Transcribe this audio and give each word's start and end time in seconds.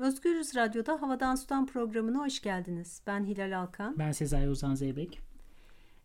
Özgürüz 0.00 0.56
Radyo'da 0.56 1.02
Havadan 1.02 1.34
Sudan 1.34 1.66
programına 1.66 2.18
hoş 2.18 2.42
geldiniz. 2.42 3.02
Ben 3.06 3.24
Hilal 3.24 3.58
Alkan. 3.60 3.98
Ben 3.98 4.12
Sezai 4.12 4.48
Ozan 4.48 4.74
Zeybek. 4.74 5.20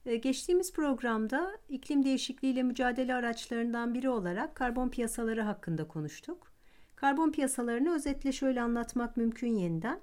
Ee, 0.06 0.16
geçtiğimiz 0.16 0.74
programda 0.74 1.58
iklim 1.70 2.06
değişikliğiyle 2.06 2.64
mücadele 2.64 3.14
araçlarından 3.14 3.94
biri 3.94 4.10
olarak 4.10 4.56
karbon 4.56 4.90
piyasaları 4.90 5.42
hakkında 5.42 5.88
konuştuk. 5.88 6.52
Karbon 6.96 7.32
piyasalarını 7.32 7.96
özetle 7.96 8.32
şöyle 8.32 8.62
anlatmak 8.62 9.18
mümkün 9.18 9.56
yeniden. 9.56 10.00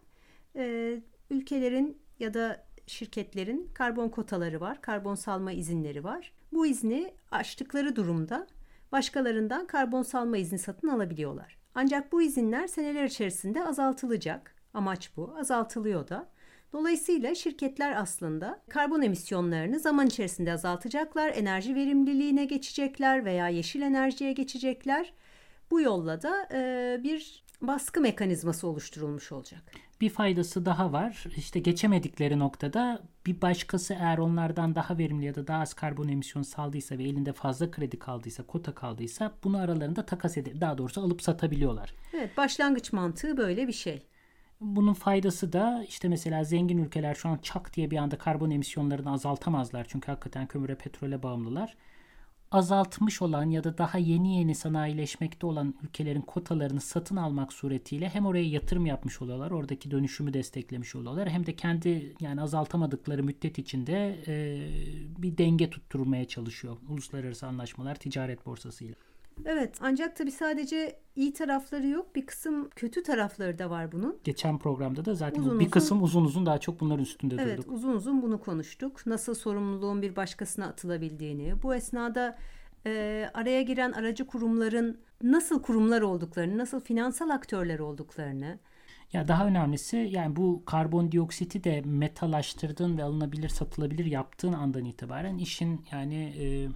Ee, 0.57 1.03
ülkelerin 1.31 1.99
ya 2.19 2.35
da 2.35 2.67
şirketlerin 2.87 3.71
karbon 3.75 4.09
kotaları 4.09 4.61
var, 4.61 4.83
karbon 4.83 5.15
salma 5.15 5.53
izinleri 5.53 6.05
var. 6.05 6.33
Bu 6.53 6.67
izni 6.67 7.15
aştıkları 7.31 7.97
durumda 7.97 8.47
başkalarından 8.93 9.67
karbon 9.67 10.03
salma 10.03 10.37
izni 10.37 10.59
satın 10.59 10.89
alabiliyorlar. 10.89 11.62
Ancak 11.75 12.13
bu 12.13 12.23
izinler 12.23 12.67
seneler 12.67 13.05
içerisinde 13.05 13.65
azaltılacak. 13.65 14.55
Amaç 14.75 15.11
bu. 15.17 15.35
Azaltılıyor 15.39 16.09
da. 16.09 16.29
Dolayısıyla 16.73 17.35
şirketler 17.35 17.97
aslında 17.97 18.63
karbon 18.69 19.03
emisyonlarını 19.03 19.79
zaman 19.81 20.07
içerisinde 20.07 20.53
azaltacaklar, 20.53 21.33
enerji 21.35 21.75
verimliliğine 21.75 22.45
geçecekler 22.45 23.25
veya 23.25 23.49
yeşil 23.49 23.83
enerjiye 23.83 24.33
geçecekler. 24.33 25.13
Bu 25.71 25.81
yolla 25.81 26.23
da 26.23 26.49
e, 26.53 27.01
bir 27.03 27.45
baskı 27.61 28.01
mekanizması 28.01 28.67
oluşturulmuş 28.67 29.33
olacak. 29.33 29.63
Bir 30.03 30.11
faydası 30.11 30.67
daha 30.67 30.93
var. 30.93 31.25
İşte 31.37 31.61
geçemedikleri 31.61 32.39
noktada 32.39 33.03
bir 33.27 33.41
başkası 33.41 33.95
eğer 33.95 34.19
onlardan 34.19 34.75
daha 34.75 34.99
verimli 34.99 35.25
ya 35.25 35.35
da 35.35 35.47
daha 35.47 35.63
az 35.63 35.75
karbon 35.75 36.09
emisyon 36.09 36.43
saldıysa 36.43 36.99
ve 36.99 37.03
elinde 37.03 37.33
fazla 37.33 37.71
kredi 37.71 37.99
kaldıysa, 37.99 38.43
kota 38.43 38.75
kaldıysa 38.75 39.33
bunu 39.45 39.59
aralarında 39.59 40.07
takas 40.07 40.37
edip 40.37 40.61
daha 40.61 40.79
doğrusu 40.79 41.01
alıp 41.01 41.23
satabiliyorlar. 41.23 41.95
Evet, 42.13 42.37
başlangıç 42.37 42.93
mantığı 42.93 43.37
böyle 43.37 43.69
bir 43.69 43.73
şey. 43.73 44.03
Bunun 44.61 44.95
faydası 44.95 45.53
da 45.53 45.85
işte 45.89 46.09
mesela 46.09 46.45
zengin 46.45 46.79
ülkeler 46.79 47.15
şu 47.15 47.29
an 47.29 47.39
çak 47.43 47.77
diye 47.77 47.91
bir 47.91 47.97
anda 47.97 48.19
karbon 48.19 48.51
emisyonlarını 48.51 49.13
azaltamazlar. 49.13 49.87
Çünkü 49.89 50.07
hakikaten 50.07 50.47
kömüre 50.47 50.75
petrole 50.75 51.23
bağımlılar 51.23 51.77
azaltmış 52.53 53.23
olan 53.23 53.51
ya 53.51 53.65
da 53.65 53.79
daha 53.79 53.99
yeni 53.99 54.39
yeni 54.39 54.55
sanayileşmekte 54.55 55.47
olan 55.47 55.75
ülkelerin 55.83 56.21
kotalarını 56.21 56.81
satın 56.81 57.17
almak 57.17 57.53
suretiyle 57.53 58.09
hem 58.09 58.27
oraya 58.27 58.45
yatırım 58.45 58.87
yapmış 58.87 59.23
oluyorlar, 59.23 59.51
oradaki 59.51 59.91
dönüşümü 59.91 60.35
desteklemiş 60.35 60.95
oluyorlar. 60.95 61.29
Hem 61.29 61.47
de 61.47 61.57
kendi 61.57 62.15
yani 62.21 62.43
azaltamadıkları 62.43 63.23
müddet 63.23 63.59
içinde 63.59 64.19
e, 64.27 64.67
bir 65.19 65.39
denge 65.39 65.71
tutturmaya 65.71 66.25
çalışıyor 66.25 66.77
uluslararası 66.89 67.47
anlaşmalar 67.47 67.95
ticaret 67.95 68.47
borsasıyla. 68.47 68.95
Evet 69.47 69.79
ancak 69.81 70.17
tabii 70.17 70.31
sadece 70.31 70.99
iyi 71.17 71.33
tarafları 71.33 71.87
yok. 71.87 72.15
Bir 72.15 72.27
kısım 72.27 72.71
kötü 72.71 73.03
tarafları 73.03 73.59
da 73.59 73.71
var 73.71 73.93
bunun. 73.93 74.19
Geçen 74.25 74.59
programda 74.59 75.05
da 75.05 75.15
zaten 75.15 75.41
uzun 75.41 75.61
bir 75.61 75.71
kısım 75.71 76.03
uzun 76.03 76.25
uzun 76.25 76.47
daha 76.47 76.59
çok 76.59 76.81
bunların 76.81 77.03
üstünde 77.03 77.35
evet, 77.35 77.59
durduk. 77.59 77.65
Evet 77.69 77.79
uzun 77.79 77.93
uzun 77.93 78.23
bunu 78.23 78.41
konuştuk. 78.41 79.07
Nasıl 79.07 79.35
sorumluluğun 79.35 80.03
bir 80.03 80.17
başkasına 80.17 80.67
atılabildiğini. 80.67 81.63
Bu 81.63 81.75
esnada 81.75 82.39
e, 82.87 83.31
araya 83.35 83.63
giren 83.63 83.93
aracı 83.93 84.27
kurumların 84.27 85.01
nasıl 85.23 85.63
kurumlar 85.63 86.03
olduklarını, 86.03 86.59
nasıl 86.59 86.81
finansal 86.81 87.31
aktörler 87.31 87.79
olduklarını. 87.79 88.59
Ya 89.13 89.29
daha 89.29 89.47
önemlisi 89.47 89.97
yani 89.97 90.37
bu 90.37 90.63
karbondioksiti 90.65 91.65
de 91.65 91.83
metalaştırdığın 91.85 92.99
ve 92.99 93.05
alınabilir 93.05 93.49
satılabilir 93.49 94.05
yaptığın 94.05 94.53
andan 94.53 94.85
itibaren 94.85 95.39
işin 95.39 95.85
yani 95.93 96.35
e, 96.39 96.69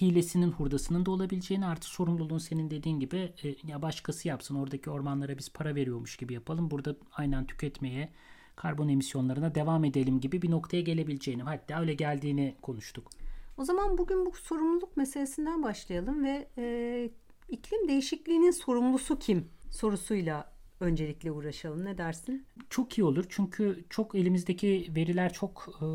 hilesinin 0.00 0.52
hurdasının 0.52 1.06
da 1.06 1.10
olabileceğini 1.10 1.66
artı 1.66 1.86
sorumluluğun 1.86 2.38
senin 2.38 2.70
dediğin 2.70 3.00
gibi 3.00 3.32
e, 3.44 3.54
ya 3.64 3.82
başkası 3.82 4.28
yapsın 4.28 4.54
oradaki 4.54 4.90
ormanlara 4.90 5.38
biz 5.38 5.52
para 5.52 5.74
veriyormuş 5.74 6.16
gibi 6.16 6.34
yapalım. 6.34 6.70
Burada 6.70 6.96
aynen 7.12 7.46
tüketmeye 7.46 8.12
karbon 8.56 8.88
emisyonlarına 8.88 9.54
devam 9.54 9.84
edelim 9.84 10.20
gibi 10.20 10.42
bir 10.42 10.50
noktaya 10.50 10.80
gelebileceğini 10.80 11.42
hatta 11.42 11.80
öyle 11.80 11.94
geldiğini 11.94 12.56
konuştuk. 12.62 13.10
O 13.56 13.64
zaman 13.64 13.98
bugün 13.98 14.26
bu 14.26 14.32
sorumluluk 14.32 14.96
meselesinden 14.96 15.62
başlayalım 15.62 16.24
ve 16.24 16.48
e, 16.58 17.10
iklim 17.48 17.88
değişikliğinin 17.88 18.50
sorumlusu 18.50 19.18
kim 19.18 19.48
sorusuyla 19.70 20.53
öncelikle 20.84 21.32
uğraşalım. 21.32 21.84
Ne 21.84 21.98
dersin? 21.98 22.46
Çok 22.70 22.98
iyi 22.98 23.04
olur 23.04 23.24
çünkü 23.28 23.84
çok 23.90 24.14
elimizdeki 24.14 24.92
veriler 24.96 25.32
çok 25.32 25.68
e, 25.80 25.86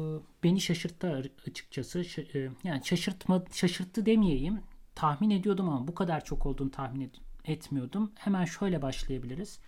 beni 0.44 0.62
şaşırttı 0.62 1.32
açıkçası. 1.48 2.06
Ş, 2.06 2.22
e, 2.22 2.50
yani 2.64 2.86
şaşırtma 2.86 3.44
şaşırttı 3.54 4.06
demeyeyim. 4.06 4.60
Tahmin 4.96 5.30
ediyordum 5.30 5.70
ama 5.70 5.88
bu 5.88 5.96
kadar 5.96 6.26
çok 6.26 6.46
olduğunu 6.46 6.72
tahmin 6.72 7.02
et, 7.02 7.16
etmiyordum. 7.46 8.12
Hemen 8.16 8.46
şöyle 8.46 8.82
başlayabiliriz. 8.82 9.60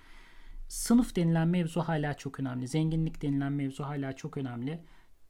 Sınıf 0.68 1.16
denilen 1.16 1.48
mevzu 1.48 1.82
hala 1.82 2.14
çok 2.14 2.40
önemli. 2.40 2.68
Zenginlik 2.68 3.22
denilen 3.22 3.52
mevzu 3.54 3.84
hala 3.84 4.14
çok 4.14 4.38
önemli. 4.38 4.80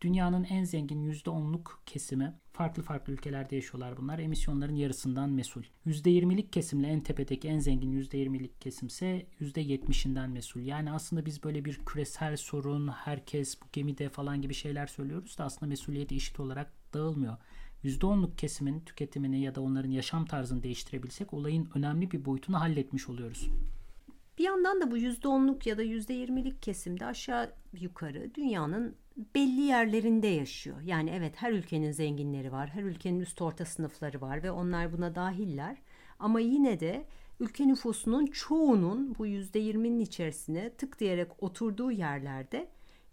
Dünyanın 0.02 0.44
en 0.44 0.64
zengin 0.64 1.12
%10'luk 1.12 1.70
kesimi 1.86 2.34
farklı 2.54 2.84
farklı 2.84 3.14
ülkelerde 3.14 3.56
yaşıyorlar 3.56 3.98
bunlar. 3.98 4.20
Emisyonların 4.20 4.76
yarısından 4.76 5.30
mesul. 5.30 5.64
%20'lik 5.86 6.54
kesimle 6.54 6.88
en 6.88 7.00
tepedeki 7.00 7.48
en 7.48 7.60
zengin 7.60 8.02
%20'lik 8.02 8.62
kesimse 8.62 9.26
%70'inden 9.42 10.30
mesul. 10.30 10.62
Yani 10.62 10.92
aslında 10.92 11.26
biz 11.26 11.44
böyle 11.44 11.66
bir 11.66 11.80
küresel 11.86 12.38
sorun, 12.38 12.88
herkes 12.88 13.62
bu 13.62 13.66
gemide 13.74 14.10
falan 14.10 14.42
gibi 14.42 14.54
şeyler 14.54 14.88
söylüyoruz 14.88 15.38
da 15.38 15.44
aslında 15.44 15.70
mesuliyeti 15.70 16.16
eşit 16.16 16.40
olarak 16.40 16.94
dağılmıyor. 16.94 17.38
%10'luk 17.84 18.36
kesimin 18.36 18.80
tüketimini 18.80 19.42
ya 19.42 19.56
da 19.56 19.62
onların 19.62 19.92
yaşam 19.92 20.26
tarzını 20.26 20.64
değiştirebilsek 20.64 21.34
olayın 21.34 21.70
önemli 21.76 22.12
bir 22.12 22.26
boyutunu 22.26 22.60
halletmiş 22.60 23.10
oluyoruz. 23.10 23.48
Bir 24.38 24.44
yandan 24.44 24.82
da 24.82 24.92
bu 24.92 24.98
%10'luk 24.98 25.70
ya 25.70 25.78
da 25.78 25.84
%20'lik 25.84 26.62
kesimde 26.62 27.06
aşağı 27.06 27.54
yukarı 27.74 28.36
dünyanın 28.36 28.96
belli 29.36 29.62
yerlerinde 29.62 30.28
yaşıyor. 30.28 30.82
Yani 30.82 31.10
evet 31.10 31.34
her 31.36 31.52
ülkenin 31.52 31.92
zenginleri 31.92 32.52
var, 32.52 32.70
her 32.70 32.84
ülkenin 32.84 33.20
üst 33.20 33.42
orta 33.42 33.66
sınıfları 33.66 34.22
var 34.22 34.44
ve 34.44 34.52
onlar 34.52 34.94
buna 34.94 35.16
dahiller. 35.16 35.78
Ama 36.20 36.40
yine 36.40 36.80
de 36.80 37.06
ülke 37.40 37.68
nüfusunun 37.68 38.26
çoğunun 38.26 39.16
bu 39.20 39.26
yüzde 39.26 39.60
yirminin 39.60 40.00
içerisine 40.00 40.74
tık 40.74 41.00
diyerek 41.00 41.44
oturduğu 41.44 41.92
yerlerde 41.92 42.68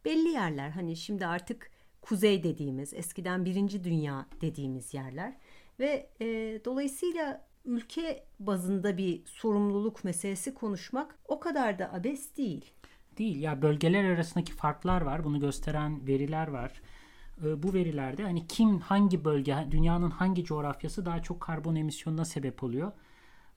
belli 0.04 0.28
yerler. 0.28 0.70
Hani 0.70 0.96
şimdi 0.96 1.26
artık 1.26 1.70
kuzey 2.00 2.42
dediğimiz, 2.42 2.94
eskiden 2.94 3.44
birinci 3.44 3.84
dünya 3.84 4.26
dediğimiz 4.40 4.94
yerler 4.94 5.36
ve 5.80 6.10
e, 6.20 6.26
dolayısıyla 6.64 7.48
ülke 7.64 8.24
bazında 8.40 8.96
bir 8.96 9.26
sorumluluk 9.26 10.04
meselesi 10.04 10.54
konuşmak 10.54 11.18
o 11.28 11.40
kadar 11.40 11.78
da 11.78 11.92
abes 11.92 12.36
değil 12.36 12.72
değil. 13.18 13.40
Ya 13.42 13.62
bölgeler 13.62 14.04
arasındaki 14.04 14.52
farklar 14.52 15.00
var. 15.00 15.24
Bunu 15.24 15.40
gösteren 15.40 16.06
veriler 16.06 16.48
var. 16.48 16.82
Ee, 17.44 17.62
bu 17.62 17.74
verilerde 17.74 18.22
hani 18.22 18.46
kim 18.46 18.80
hangi 18.80 19.24
bölge, 19.24 19.66
dünyanın 19.70 20.10
hangi 20.10 20.44
coğrafyası 20.44 21.06
daha 21.06 21.22
çok 21.22 21.40
karbon 21.40 21.74
emisyonuna 21.74 22.24
sebep 22.24 22.62
oluyor? 22.62 22.92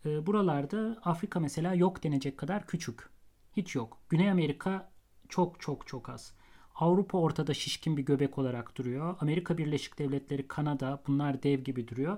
Ee, 0.05 0.25
buralarda 0.25 0.99
Afrika 1.03 1.39
mesela 1.39 1.73
yok 1.73 2.03
denecek 2.03 2.37
kadar 2.37 2.67
küçük. 2.67 3.09
Hiç 3.57 3.75
yok. 3.75 3.97
Güney 4.09 4.31
Amerika 4.31 4.91
çok 5.29 5.61
çok 5.61 5.87
çok 5.87 6.09
az. 6.09 6.33
Avrupa 6.75 7.17
ortada 7.17 7.53
şişkin 7.53 7.97
bir 7.97 8.03
göbek 8.05 8.37
olarak 8.37 8.77
duruyor. 8.77 9.15
Amerika 9.19 9.57
Birleşik 9.57 9.99
Devletleri, 9.99 10.47
Kanada 10.47 11.01
bunlar 11.07 11.43
dev 11.43 11.59
gibi 11.59 11.87
duruyor. 11.87 12.17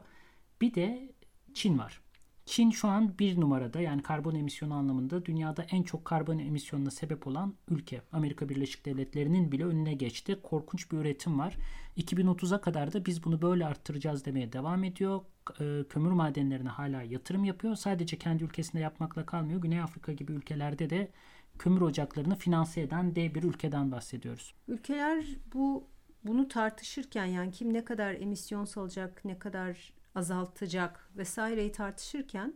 Bir 0.61 0.73
de 0.75 1.13
Çin 1.53 1.79
var. 1.79 2.02
Çin 2.45 2.69
şu 2.69 2.87
an 2.87 3.19
bir 3.19 3.39
numarada 3.39 3.81
yani 3.81 4.01
karbon 4.01 4.35
emisyonu 4.35 4.73
anlamında 4.73 5.25
dünyada 5.25 5.63
en 5.63 5.83
çok 5.83 6.05
karbon 6.05 6.39
emisyonuna 6.39 6.91
sebep 6.91 7.27
olan 7.27 7.53
ülke. 7.69 8.01
Amerika 8.11 8.49
Birleşik 8.49 8.85
Devletleri'nin 8.85 9.51
bile 9.51 9.65
önüne 9.65 9.93
geçti. 9.93 10.39
Korkunç 10.43 10.91
bir 10.91 10.97
üretim 10.97 11.39
var. 11.39 11.57
2030'a 11.97 12.61
kadar 12.61 12.93
da 12.93 13.05
biz 13.05 13.23
bunu 13.23 13.41
böyle 13.41 13.65
arttıracağız 13.65 14.25
demeye 14.25 14.53
devam 14.53 14.83
ediyor. 14.83 15.21
E, 15.59 15.83
kömür 15.89 16.11
madenlerine 16.11 16.69
hala 16.69 17.01
yatırım 17.01 17.43
yapıyor. 17.43 17.75
Sadece 17.75 18.17
kendi 18.17 18.43
ülkesinde 18.43 18.81
yapmakla 18.81 19.25
kalmıyor. 19.25 19.61
Güney 19.61 19.81
Afrika 19.81 20.13
gibi 20.13 20.31
ülkelerde 20.31 20.89
de 20.89 21.11
kömür 21.59 21.81
ocaklarını 21.81 22.35
finanse 22.35 22.81
eden 22.81 23.15
dev 23.15 23.35
bir 23.35 23.43
ülkeden 23.43 23.91
bahsediyoruz. 23.91 24.53
Ülkeler 24.67 25.25
bu 25.53 25.87
bunu 26.23 26.47
tartışırken 26.47 27.25
yani 27.25 27.51
kim 27.51 27.73
ne 27.73 27.85
kadar 27.85 28.13
emisyon 28.13 28.65
salacak, 28.65 29.25
ne 29.25 29.39
kadar 29.39 29.93
azaltacak 30.15 31.09
vesaireyi 31.17 31.71
tartışırken 31.71 32.53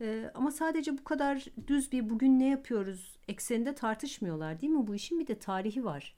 e, 0.00 0.30
ama 0.34 0.50
sadece 0.50 0.98
bu 0.98 1.04
kadar 1.04 1.44
düz 1.66 1.92
bir 1.92 2.10
bugün 2.10 2.38
ne 2.38 2.48
yapıyoruz 2.48 3.18
ekseninde 3.28 3.74
tartışmıyorlar 3.74 4.60
değil 4.60 4.72
mi? 4.72 4.86
Bu 4.86 4.94
işin 4.94 5.20
bir 5.20 5.26
de 5.26 5.38
tarihi 5.38 5.84
var. 5.84 6.14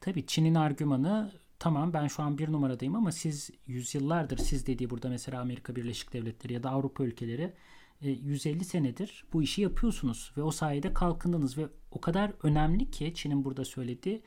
Tabii 0.00 0.26
Çin'in 0.26 0.54
argümanı 0.54 1.32
tamam 1.58 1.92
ben 1.92 2.06
şu 2.06 2.22
an 2.22 2.38
bir 2.38 2.52
numaradayım 2.52 2.94
ama 2.94 3.12
siz 3.12 3.50
yüzyıllardır 3.66 4.38
siz 4.38 4.66
dediği 4.66 4.90
burada 4.90 5.08
mesela 5.08 5.40
Amerika 5.40 5.76
Birleşik 5.76 6.12
Devletleri 6.12 6.52
ya 6.52 6.62
da 6.62 6.70
Avrupa 6.70 7.04
ülkeleri 7.04 7.52
150 8.00 8.60
e, 8.60 8.64
senedir 8.64 9.24
bu 9.32 9.42
işi 9.42 9.62
yapıyorsunuz 9.62 10.32
ve 10.36 10.42
o 10.42 10.50
sayede 10.50 10.94
kalkındınız 10.94 11.58
ve 11.58 11.68
o 11.90 12.00
kadar 12.00 12.32
önemli 12.42 12.90
ki 12.90 13.12
Çin'in 13.14 13.44
burada 13.44 13.64
söylediği 13.64 14.22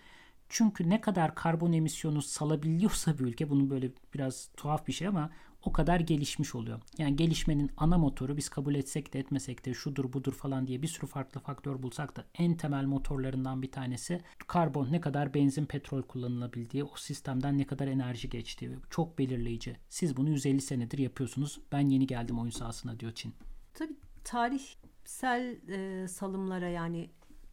çünkü 0.49 0.89
ne 0.89 1.01
kadar 1.01 1.35
karbon 1.35 1.73
emisyonu 1.73 2.21
salabiliyorsa 2.21 3.19
bir 3.19 3.23
ülke 3.23 3.49
bunun 3.49 3.69
böyle 3.69 3.91
biraz 4.13 4.49
tuhaf 4.57 4.87
bir 4.87 4.93
şey 4.93 5.07
ama 5.07 5.29
o 5.65 5.71
kadar 5.71 5.99
gelişmiş 5.99 6.55
oluyor. 6.55 6.79
Yani 6.97 7.15
gelişmenin 7.15 7.71
ana 7.77 7.97
motoru 7.97 8.37
biz 8.37 8.49
kabul 8.49 8.75
etsek 8.75 9.13
de 9.13 9.19
etmesek 9.19 9.65
de 9.65 9.73
şudur 9.73 10.13
budur 10.13 10.33
falan 10.33 10.67
diye 10.67 10.81
bir 10.81 10.87
sürü 10.87 11.07
farklı 11.07 11.39
faktör 11.41 11.83
bulsak 11.83 12.15
da 12.15 12.25
en 12.37 12.57
temel 12.57 12.85
motorlarından 12.85 13.61
bir 13.61 13.71
tanesi 13.71 14.21
karbon 14.47 14.91
ne 14.91 15.01
kadar 15.01 15.33
benzin 15.33 15.65
petrol 15.65 16.01
kullanılabildiği 16.01 16.83
o 16.83 16.95
sistemden 16.95 17.57
ne 17.57 17.67
kadar 17.67 17.87
enerji 17.87 18.29
geçtiği 18.29 18.71
çok 18.89 19.19
belirleyici. 19.19 19.77
Siz 19.89 20.17
bunu 20.17 20.29
150 20.29 20.61
senedir 20.61 20.97
yapıyorsunuz. 20.97 21.59
Ben 21.71 21.89
yeni 21.89 22.07
geldim 22.07 22.39
oyun 22.39 22.51
sahasına 22.51 22.99
diyor 22.99 23.11
Çin. 23.11 23.33
Tabii 23.73 23.95
tarihsel 24.23 25.69
e, 25.69 26.07
salımlara 26.07 26.69
yani 26.69 27.09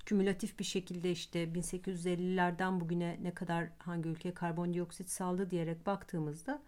kümülatif 0.07 0.59
bir 0.59 0.65
şekilde 0.65 1.11
işte 1.11 1.45
1850'lerden 1.45 2.81
bugüne 2.81 3.19
ne 3.23 3.35
kadar 3.35 3.69
hangi 3.79 4.09
ülke 4.09 4.35
karbondioksit 4.35 5.11
saldı 5.11 5.51
diyerek 5.51 5.87
baktığımızda 5.87 6.63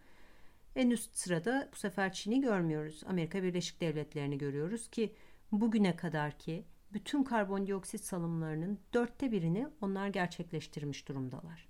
en 0.76 0.90
üst 0.90 1.16
sırada 1.16 1.68
bu 1.72 1.76
sefer 1.76 2.12
Çin'i 2.12 2.40
görmüyoruz. 2.40 3.02
Amerika 3.06 3.42
Birleşik 3.42 3.80
Devletleri'ni 3.80 4.38
görüyoruz 4.38 4.90
ki 4.90 5.14
bugüne 5.52 5.96
kadar 5.96 6.38
ki 6.38 6.64
bütün 6.92 7.24
karbondioksit 7.24 8.00
salımlarının 8.00 8.78
dörtte 8.94 9.32
birini 9.32 9.68
onlar 9.80 10.08
gerçekleştirmiş 10.08 11.08
durumdalar. 11.08 11.68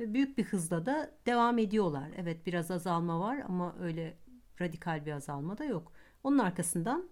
Ve 0.00 0.14
büyük 0.14 0.38
bir 0.38 0.44
hızla 0.44 0.86
da 0.86 1.10
devam 1.26 1.58
ediyorlar. 1.58 2.10
Evet 2.16 2.46
biraz 2.46 2.70
azalma 2.70 3.20
var 3.20 3.42
ama 3.48 3.74
öyle 3.80 4.14
radikal 4.60 5.06
bir 5.06 5.12
azalma 5.12 5.58
da 5.58 5.64
yok. 5.64 5.92
Onun 6.24 6.38
arkasından 6.38 7.08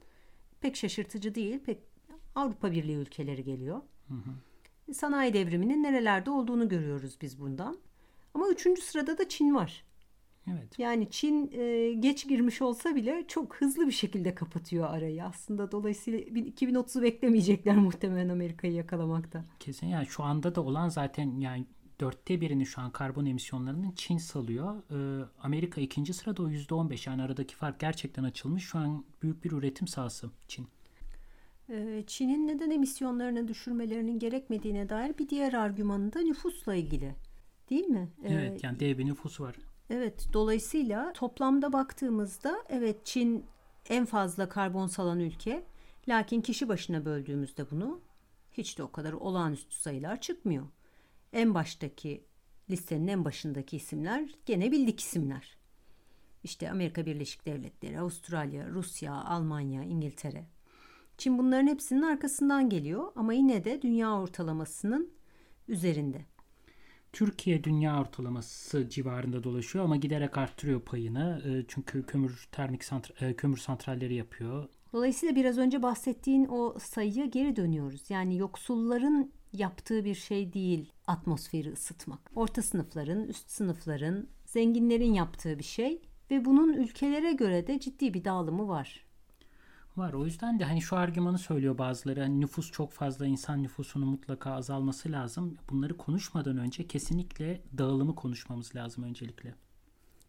pek 0.61 0.77
şaşırtıcı 0.77 1.35
değil, 1.35 1.61
pek 1.65 1.79
Avrupa 2.35 2.73
Birliği 2.73 2.97
ülkeleri 2.97 3.45
geliyor. 3.45 3.81
Hı 4.09 4.15
hı. 4.15 4.95
Sanayi 4.95 5.35
devriminin 5.35 5.83
nerelerde 5.83 6.31
olduğunu 6.31 6.69
görüyoruz 6.69 7.19
biz 7.21 7.41
bundan. 7.41 7.79
Ama 8.35 8.49
üçüncü 8.49 8.83
sırada 8.83 9.19
da 9.19 9.29
Çin 9.29 9.55
var. 9.55 9.85
Evet. 10.51 10.79
Yani 10.79 11.11
Çin 11.11 11.51
e, 11.53 11.93
geç 11.93 12.29
girmiş 12.29 12.63
olsa 12.63 12.95
bile 12.95 13.25
çok 13.29 13.57
hızlı 13.57 13.87
bir 13.87 13.93
şekilde 13.93 14.35
kapatıyor 14.35 14.91
arayı. 14.91 15.25
Aslında 15.25 15.73
dolayısıyla 15.73 16.21
2030'u 16.21 17.03
beklemeyecekler 17.03 17.77
muhtemelen 17.77 18.29
Amerika'yı 18.29 18.73
yakalamakta. 18.73 19.45
Kesin 19.61 19.87
yani 19.87 20.07
şu 20.07 20.23
anda 20.23 20.55
da 20.55 20.61
olan 20.61 20.89
zaten 20.89 21.41
yani 21.41 21.67
dörtte 22.01 22.41
birini 22.41 22.67
şu 22.67 22.81
an 22.81 22.91
karbon 22.91 23.27
emisyonlarının 23.27 23.93
Çin 23.97 24.19
salıyor. 24.19 24.83
Ee, 24.91 25.25
Amerika 25.43 25.81
ikinci 25.81 26.13
sırada 26.13 26.43
o 26.43 26.49
yüzde 26.49 26.75
on 26.75 26.91
beş 26.91 27.07
yani 27.07 27.23
aradaki 27.23 27.57
fark 27.57 27.81
gerçekten 27.81 28.25
açılmış. 28.25 28.65
Şu 28.65 28.79
an 28.79 29.05
büyük 29.23 29.45
bir 29.45 29.53
üretim 29.53 29.89
sahası 29.89 30.31
Çin. 30.49 30.69
Ee, 31.71 32.05
Çin'in 32.07 32.47
neden 32.47 32.71
emisyonlarını 32.71 33.49
düşürmelerinin 33.49 34.19
gerekmediğine 34.19 34.89
dair 34.89 35.19
bir 35.19 35.29
diğer 35.29 35.53
argümanı 35.53 36.13
da 36.13 36.21
nüfusla 36.21 36.75
ilgili. 36.75 37.15
Değil 37.71 37.87
mi? 37.87 38.09
Evet 38.25 38.65
yani 38.65 38.81
dev 38.81 38.99
bir 38.99 39.07
nüfus 39.07 39.41
var. 39.41 39.57
Evet 39.95 40.29
dolayısıyla 40.33 41.13
toplamda 41.13 41.73
baktığımızda 41.73 42.65
evet 42.69 43.07
Çin 43.07 43.47
en 43.89 44.05
fazla 44.05 44.49
karbon 44.49 44.87
salan 44.87 45.21
ülke. 45.21 45.65
Lakin 46.09 46.41
kişi 46.41 46.69
başına 46.69 47.05
böldüğümüzde 47.05 47.71
bunu 47.71 48.01
hiç 48.53 48.79
de 48.79 48.83
o 48.83 48.93
kadar 48.93 49.13
olağanüstü 49.13 49.77
sayılar 49.77 50.21
çıkmıyor. 50.21 50.67
En 51.33 51.55
baştaki 51.55 52.25
listenin 52.71 53.07
en 53.07 53.25
başındaki 53.25 53.77
isimler 53.77 54.35
gene 54.47 54.73
bildik 54.73 55.01
isimler. 55.01 55.57
İşte 56.45 56.71
Amerika 56.71 57.07
Birleşik 57.07 57.47
Devletleri, 57.47 58.01
Avustralya, 58.01 58.69
Rusya, 58.69 59.15
Almanya, 59.15 59.83
İngiltere. 59.83 60.47
Çin 61.19 61.39
bunların 61.39 61.67
hepsinin 61.67 62.03
arkasından 62.03 62.69
geliyor 62.69 63.13
ama 63.17 63.33
yine 63.33 63.65
de 63.65 63.83
dünya 63.83 64.21
ortalamasının 64.21 65.13
üzerinde. 65.69 66.32
Türkiye 67.13 67.65
dünya 67.65 68.01
ortalaması 68.01 68.89
civarında 68.89 69.45
dolaşıyor 69.45 69.85
ama 69.85 69.97
giderek 69.97 70.39
arttırıyor 70.39 70.81
payını. 70.81 71.43
E, 71.47 71.65
çünkü 71.69 72.07
kömür 72.07 72.49
termik 72.53 72.85
santral, 72.85 73.29
e, 73.29 73.37
kömür 73.37 73.57
santralleri 73.57 74.15
yapıyor. 74.15 74.69
Dolayısıyla 74.93 75.37
biraz 75.37 75.59
önce 75.59 75.83
bahsettiğin 75.83 76.47
o 76.51 76.79
sayıya 76.79 77.27
geri 77.27 77.57
dönüyoruz. 77.57 78.11
Yani 78.11 78.37
yoksulların 78.37 79.33
yaptığı 79.53 80.05
bir 80.05 80.15
şey 80.15 80.53
değil 80.53 80.93
atmosferi 81.07 81.73
ısıtmak. 81.73 82.31
Orta 82.35 82.63
sınıfların, 82.63 83.25
üst 83.25 83.51
sınıfların, 83.51 84.27
zenginlerin 84.47 85.13
yaptığı 85.15 85.59
bir 85.59 85.65
şey 85.65 86.03
ve 86.31 86.45
bunun 86.45 86.73
ülkelere 86.73 87.33
göre 87.33 87.67
de 87.67 87.81
ciddi 87.81 88.15
bir 88.15 88.25
dağılımı 88.25 88.69
var. 88.69 89.05
Var. 89.97 90.13
O 90.13 90.25
yüzden 90.25 90.59
de 90.59 90.65
hani 90.65 90.83
şu 90.83 90.97
argümanı 90.97 91.39
söylüyor 91.39 91.79
bazıları. 91.79 92.21
Hani 92.21 92.41
nüfus 92.41 92.71
çok 92.71 92.93
fazla 92.93 93.27
insan 93.27 93.63
nüfusunun 93.63 94.09
mutlaka 94.09 94.53
azalması 94.53 95.13
lazım. 95.13 95.59
Bunları 95.71 95.97
konuşmadan 95.97 96.57
önce 96.57 96.87
kesinlikle 96.87 97.61
dağılımı 97.79 98.15
konuşmamız 98.15 98.77
lazım 98.77 99.05
öncelikle. 99.05 99.55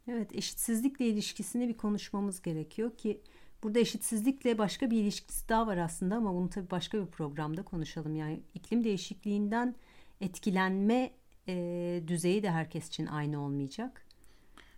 Evet, 0.08 0.36
eşitsizlikle 0.36 1.08
ilişkisini 1.08 1.68
bir 1.68 1.78
konuşmamız 1.78 2.42
gerekiyor 2.42 2.98
ki 2.98 3.22
burada 3.64 3.80
eşitsizlikle 3.80 4.58
başka 4.58 4.92
bir 4.92 4.98
ilişkisi 4.98 5.50
daha 5.50 5.68
var 5.68 5.78
aslında 5.78 6.16
ama 6.16 6.34
bunu 6.34 6.50
tabii 6.50 6.72
başka 6.72 7.02
bir 7.02 7.08
programda 7.12 7.64
konuşalım. 7.64 8.16
Yani 8.16 8.44
iklim 8.54 8.84
değişikliğinden 8.84 9.76
etkilenme 10.22 11.12
e, 11.48 12.04
düzeyi 12.08 12.44
de 12.44 12.52
herkes 12.52 12.88
için 12.88 13.06
aynı 13.06 13.42
olmayacak 13.42 14.06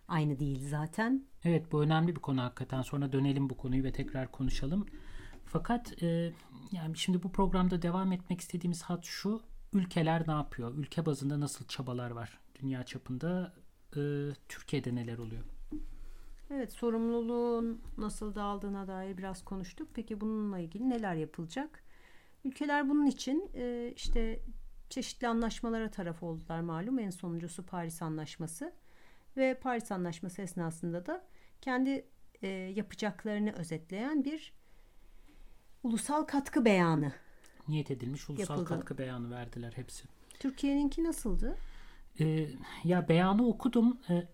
aynı 0.08 0.38
değil 0.38 0.68
zaten. 0.68 1.24
Evet 1.46 1.72
bu 1.72 1.82
önemli 1.82 2.16
bir 2.16 2.20
konu 2.20 2.42
hakikaten. 2.42 2.82
Sonra 2.82 3.12
dönelim 3.12 3.50
bu 3.50 3.56
konuyu 3.56 3.84
ve 3.84 3.92
tekrar 3.92 4.32
konuşalım. 4.32 4.86
Fakat 5.44 6.02
e, 6.02 6.32
yani 6.72 6.96
şimdi 6.96 7.22
bu 7.22 7.32
programda 7.32 7.82
devam 7.82 8.12
etmek 8.12 8.40
istediğimiz 8.40 8.82
hat 8.82 9.04
şu. 9.04 9.42
Ülkeler 9.72 10.28
ne 10.28 10.32
yapıyor? 10.32 10.74
Ülke 10.74 11.06
bazında 11.06 11.40
nasıl 11.40 11.66
çabalar 11.66 12.10
var? 12.10 12.38
Dünya 12.62 12.82
çapında 12.82 13.52
e, 13.96 14.00
Türkiye'de 14.48 14.94
neler 14.94 15.18
oluyor? 15.18 15.42
Evet 16.50 16.72
sorumluluğun 16.72 17.80
nasıl 17.98 18.34
dağıldığına 18.34 18.86
dair 18.86 19.18
biraz 19.18 19.44
konuştuk. 19.44 19.88
Peki 19.94 20.20
bununla 20.20 20.58
ilgili 20.58 20.90
neler 20.90 21.14
yapılacak? 21.14 21.84
Ülkeler 22.44 22.88
bunun 22.88 23.06
için 23.06 23.50
e, 23.54 23.92
işte 23.96 24.40
çeşitli 24.90 25.28
anlaşmalara 25.28 25.90
taraf 25.90 26.22
oldular 26.22 26.60
malum. 26.60 26.98
En 26.98 27.10
sonuncusu 27.10 27.66
Paris 27.66 28.02
Anlaşması 28.02 28.72
ve 29.36 29.58
Paris 29.62 29.92
Anlaşması 29.92 30.42
esnasında 30.42 31.06
da 31.06 31.24
kendi 31.60 32.04
e, 32.42 32.48
yapacaklarını 32.48 33.52
özetleyen 33.52 34.24
bir 34.24 34.52
ulusal 35.82 36.22
katkı 36.22 36.64
beyanı 36.64 37.12
niyet 37.68 37.90
edilmiş 37.90 38.30
ulusal 38.30 38.54
yapıldı. 38.54 38.68
katkı 38.68 38.98
beyanı 38.98 39.30
verdiler 39.30 39.72
hepsi. 39.76 40.04
Türkiye'ninki 40.38 41.04
nasıldı? 41.04 41.56
Ee, 42.20 42.48
ya 42.84 43.08
beyanı 43.08 43.46
okudum. 43.46 43.98
Ee, 44.10 44.26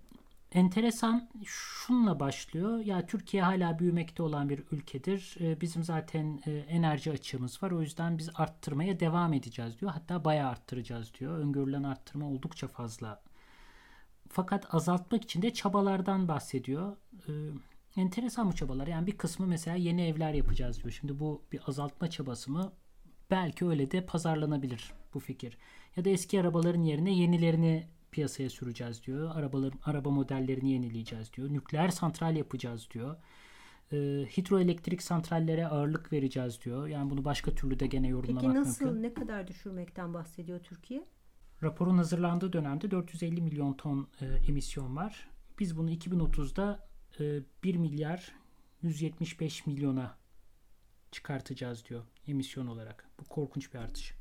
enteresan 0.52 1.28
şunla 1.44 2.20
başlıyor. 2.20 2.78
Ya 2.78 3.06
Türkiye 3.06 3.42
hala 3.42 3.78
büyümekte 3.78 4.22
olan 4.22 4.48
bir 4.48 4.62
ülkedir. 4.70 5.36
Ee, 5.40 5.60
bizim 5.60 5.84
zaten 5.84 6.40
e, 6.46 6.50
enerji 6.50 7.12
açığımız 7.12 7.62
var. 7.62 7.70
O 7.70 7.80
yüzden 7.80 8.18
biz 8.18 8.30
arttırmaya 8.34 9.00
devam 9.00 9.32
edeceğiz 9.32 9.80
diyor. 9.80 9.92
Hatta 9.92 10.24
bayağı 10.24 10.50
arttıracağız 10.50 11.14
diyor. 11.14 11.38
Öngörülen 11.38 11.82
arttırma 11.82 12.26
oldukça 12.30 12.68
fazla 12.68 13.22
fakat 14.32 14.74
azaltmak 14.74 15.24
için 15.24 15.42
de 15.42 15.52
çabalardan 15.52 16.28
bahsediyor. 16.28 16.96
Ee, 17.28 17.32
enteresan 17.96 18.48
bu 18.48 18.52
çabalar. 18.52 18.86
Yani 18.86 19.06
bir 19.06 19.18
kısmı 19.18 19.46
mesela 19.46 19.76
yeni 19.76 20.06
evler 20.06 20.34
yapacağız 20.34 20.82
diyor. 20.82 20.90
Şimdi 20.90 21.20
bu 21.20 21.42
bir 21.52 21.60
azaltma 21.66 22.10
çabası 22.10 22.50
mı? 22.50 22.72
Belki 23.30 23.66
öyle 23.66 23.90
de 23.90 24.06
pazarlanabilir 24.06 24.92
bu 25.14 25.20
fikir. 25.20 25.58
Ya 25.96 26.04
da 26.04 26.08
eski 26.08 26.40
arabaların 26.40 26.82
yerine 26.82 27.14
yenilerini 27.14 27.86
piyasaya 28.10 28.50
süreceğiz 28.50 29.06
diyor. 29.06 29.36
Arabaların 29.36 29.80
araba 29.84 30.10
modellerini 30.10 30.70
yenileyeceğiz 30.70 31.32
diyor. 31.32 31.52
Nükleer 31.52 31.88
santral 31.88 32.36
yapacağız 32.36 32.88
diyor. 32.90 33.16
E, 33.92 33.96
hidroelektrik 34.36 35.02
santrallere 35.02 35.66
ağırlık 35.66 36.12
vereceğiz 36.12 36.60
diyor. 36.64 36.86
Yani 36.86 37.10
bunu 37.10 37.24
başka 37.24 37.50
türlü 37.54 37.80
de 37.80 37.86
gene 37.86 38.08
yorumlamak 38.08 38.42
mümkün. 38.42 38.58
Peki 38.58 38.68
nasıl 38.68 38.84
mümkün. 38.84 39.02
ne 39.02 39.14
kadar 39.14 39.48
düşürmekten 39.48 40.14
bahsediyor 40.14 40.60
Türkiye? 40.60 41.06
Raporun 41.62 41.96
hazırlandığı 41.96 42.52
dönemde 42.52 42.90
450 42.90 43.40
milyon 43.40 43.72
ton 43.72 44.08
e, 44.20 44.26
emisyon 44.26 44.96
var. 44.96 45.28
Biz 45.58 45.76
bunu 45.76 45.90
2030'da 45.90 46.88
e, 47.20 47.40
1 47.64 47.76
milyar 47.76 48.32
175 48.82 49.66
milyona 49.66 50.16
çıkartacağız 51.10 51.84
diyor 51.88 52.04
emisyon 52.26 52.66
olarak. 52.66 53.08
Bu 53.20 53.24
korkunç 53.24 53.74
bir 53.74 53.78
artış. 53.78 54.14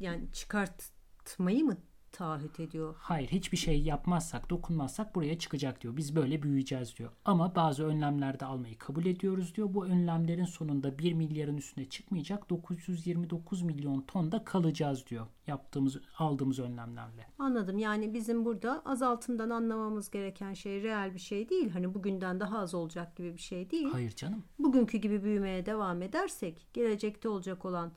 Yani 0.00 0.32
çıkartmayı 0.32 1.64
mı 1.64 1.76
taahhüt 2.18 2.60
ediyor. 2.60 2.94
Hayır 2.98 3.28
hiçbir 3.28 3.56
şey 3.56 3.82
yapmazsak 3.82 4.50
dokunmazsak 4.50 5.14
buraya 5.14 5.38
çıkacak 5.38 5.82
diyor. 5.82 5.96
Biz 5.96 6.16
böyle 6.16 6.42
büyüyeceğiz 6.42 6.96
diyor. 6.96 7.10
Ama 7.24 7.54
bazı 7.54 7.84
önlemlerde 7.84 8.44
almayı 8.44 8.78
kabul 8.78 9.06
ediyoruz 9.06 9.54
diyor. 9.54 9.74
Bu 9.74 9.86
önlemlerin 9.86 10.44
sonunda 10.44 10.98
1 10.98 11.12
milyarın 11.12 11.56
üstüne 11.56 11.88
çıkmayacak. 11.88 12.50
929 12.50 13.62
milyon 13.62 14.00
tonda 14.00 14.44
kalacağız 14.44 15.06
diyor. 15.06 15.26
Yaptığımız 15.46 15.96
aldığımız 16.18 16.58
önlemlerle. 16.58 17.26
Anladım. 17.38 17.78
Yani 17.78 18.14
bizim 18.14 18.44
burada 18.44 18.82
azaltımdan 18.84 19.50
anlamamız 19.50 20.10
gereken 20.10 20.54
şey 20.54 20.82
reel 20.82 21.14
bir 21.14 21.18
şey 21.18 21.48
değil. 21.48 21.70
Hani 21.70 21.94
bugünden 21.94 22.40
daha 22.40 22.58
az 22.58 22.74
olacak 22.74 23.16
gibi 23.16 23.34
bir 23.34 23.40
şey 23.40 23.70
değil. 23.70 23.88
Hayır 23.92 24.10
canım. 24.10 24.44
Bugünkü 24.58 24.98
gibi 24.98 25.24
büyümeye 25.24 25.66
devam 25.66 26.02
edersek 26.02 26.66
gelecekte 26.72 27.28
olacak 27.28 27.64
olan 27.64 27.92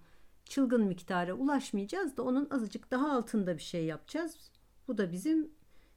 çılgın 0.52 0.84
miktara 0.84 1.34
ulaşmayacağız 1.34 2.18
da 2.18 2.24
onun 2.24 2.48
azıcık 2.50 2.92
daha 2.92 3.12
altında 3.12 3.58
bir 3.58 3.62
şey 3.62 3.86
yapacağız. 3.86 4.52
Bu 4.88 4.98
da 4.98 5.12
bizim 5.12 5.52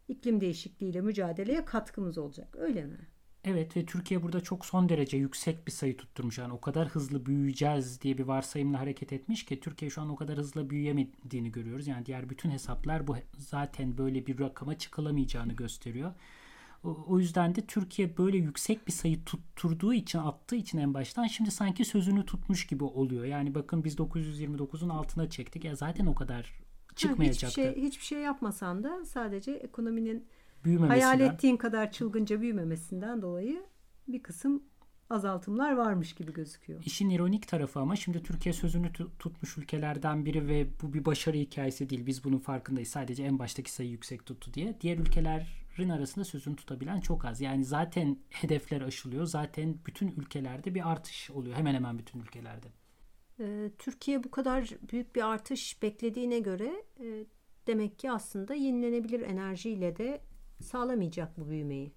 iklim 0.09 0.41
değişikliğiyle 0.41 1.01
mücadeleye 1.01 1.65
katkımız 1.65 2.19
olacak. 2.19 2.57
Öyle 2.59 2.85
mi? 2.85 2.99
Evet 3.45 3.77
ve 3.77 3.87
Türkiye 3.87 4.23
burada 4.23 4.41
çok 4.41 4.67
son 4.67 4.89
derece 4.89 5.17
yüksek 5.17 5.67
bir 5.67 5.73
sayı 5.73 5.97
tutturmuş. 5.97 6.39
Yani 6.39 6.53
o 6.53 6.61
kadar 6.61 6.89
hızlı 6.89 7.27
büyüyeceğiz 7.27 8.01
diye 8.01 8.19
bir 8.19 8.23
varsayımla 8.23 8.81
hareket 8.81 9.13
etmiş 9.13 9.45
ki 9.45 9.61
Türkiye 9.61 9.91
şu 9.91 10.03
an 10.03 10.09
o 10.09 10.17
kadar 10.17 10.39
hızlı 10.39 10.71
büyüyemediğini 10.71 11.53
görüyoruz. 11.53 11.87
Yani 11.87 12.07
diğer 12.07 12.31
bütün 12.31 12.51
hesaplar 12.51 13.07
bu 13.07 13.17
zaten 13.39 13.99
böyle 13.99 14.27
bir 14.27 14.39
rakama 14.39 14.79
çıkılamayacağını 14.79 15.53
gösteriyor. 15.53 16.13
O, 16.85 17.19
yüzden 17.19 17.55
de 17.55 17.67
Türkiye 17.67 18.17
böyle 18.17 18.37
yüksek 18.37 18.87
bir 18.87 18.93
sayı 18.93 19.25
tutturduğu 19.25 19.95
için 19.95 20.19
attığı 20.19 20.57
için 20.57 20.79
en 20.79 20.95
baştan 20.95 21.27
şimdi 21.27 21.51
sanki 21.51 21.85
sözünü 21.85 22.27
tutmuş 22.27 22.67
gibi 22.67 22.85
oluyor. 22.85 23.25
Yani 23.25 23.55
bakın 23.55 23.85
biz 23.85 23.95
929'un 23.95 24.89
altına 24.89 25.31
çektik. 25.31 25.65
Ya 25.65 25.77
zaten 25.77 26.07
o 26.07 26.15
kadar 26.15 26.53
çıkmayacaktı. 26.97 27.47
hiçbir 27.61 27.75
şey, 27.75 27.83
hiçbir 27.83 28.05
şey 28.05 28.19
yapmasan 28.19 28.85
da 28.85 29.05
sadece 29.05 29.53
ekonominin 29.53 30.27
hayal 30.65 31.21
ettiğin 31.21 31.57
kadar 31.57 31.93
çılgınca 31.93 32.41
büyümemesinden 32.41 33.23
dolayı 33.23 33.63
bir 34.09 34.23
kısım 34.23 34.63
azaltımlar 35.11 35.73
varmış 35.73 36.15
gibi 36.15 36.33
gözüküyor. 36.33 36.83
İşin 36.85 37.11
ironik 37.11 37.49
tarafı 37.49 37.81
ama 37.81 37.97
şimdi 37.97 38.23
Türkiye 38.23 38.53
sözünü 38.53 38.93
tutmuş 39.19 39.59
ülkelerden 39.59 40.25
biri 40.25 40.49
ve 40.49 40.69
bu 40.83 40.95
bir 40.95 41.05
başarı 41.05 41.37
hikayesi 41.37 41.91
değil. 41.91 42.07
Biz 42.07 42.25
bunun 42.25 42.39
farkındayız. 42.39 42.89
Sadece 42.89 43.23
en 43.23 43.39
baştaki 43.39 43.73
sayı 43.73 43.91
yüksek 43.91 44.27
tuttu 44.27 44.55
diye. 44.55 44.81
Diğer 44.81 44.99
ülkelerin 45.75 45.99
arasında 45.99 46.25
sözünü 46.25 46.57
tutabilen 46.57 47.01
çok 47.01 47.25
az. 47.25 47.41
Yani 47.41 47.65
zaten 47.65 48.19
hedefler 48.31 48.81
aşılıyor. 48.81 49.27
Zaten 49.27 49.79
bütün 49.87 50.09
ülkelerde 50.09 50.75
bir 50.75 50.91
artış 50.93 51.31
oluyor. 51.31 51.57
Hemen 51.57 51.75
hemen 51.75 51.99
bütün 51.99 52.21
ülkelerde. 52.21 52.69
Ee, 53.41 53.71
Türkiye 53.79 54.25
bu 54.25 54.31
kadar 54.31 54.71
büyük 54.93 55.17
bir 55.17 55.23
artış 55.23 55.83
beklediğine 55.83 56.39
göre 56.39 56.85
e, 57.01 57.27
demek 57.67 57.99
ki 57.99 58.11
aslında 58.11 58.55
yenilenebilir 58.55 59.21
enerjiyle 59.21 59.97
de 59.97 60.21
sağlamayacak 60.61 61.39
bu 61.39 61.49
büyümeyi. 61.49 61.93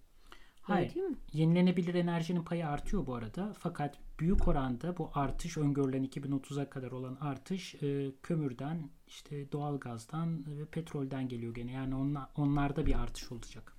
Hayır. 0.61 0.95
Değil 0.95 1.05
mi? 1.05 1.15
Yenilenebilir 1.33 1.95
enerjinin 1.95 2.43
payı 2.43 2.67
artıyor 2.67 3.05
bu 3.05 3.15
arada. 3.15 3.53
Fakat 3.59 3.99
büyük 4.19 4.47
oranda 4.47 4.97
bu 4.97 5.09
artış 5.13 5.57
öngörülen 5.57 6.03
2030'a 6.05 6.69
kadar 6.69 6.91
olan 6.91 7.17
artış 7.21 7.75
e, 7.83 8.11
kömürden, 8.23 8.89
işte 9.07 9.51
doğalgazdan 9.51 10.57
ve 10.59 10.65
petrolden 10.65 11.27
geliyor 11.27 11.55
gene. 11.55 11.71
Yani 11.71 11.95
onlar, 11.95 12.29
onlarda 12.35 12.85
bir 12.85 12.99
artış 12.99 13.31
olacak. 13.31 13.73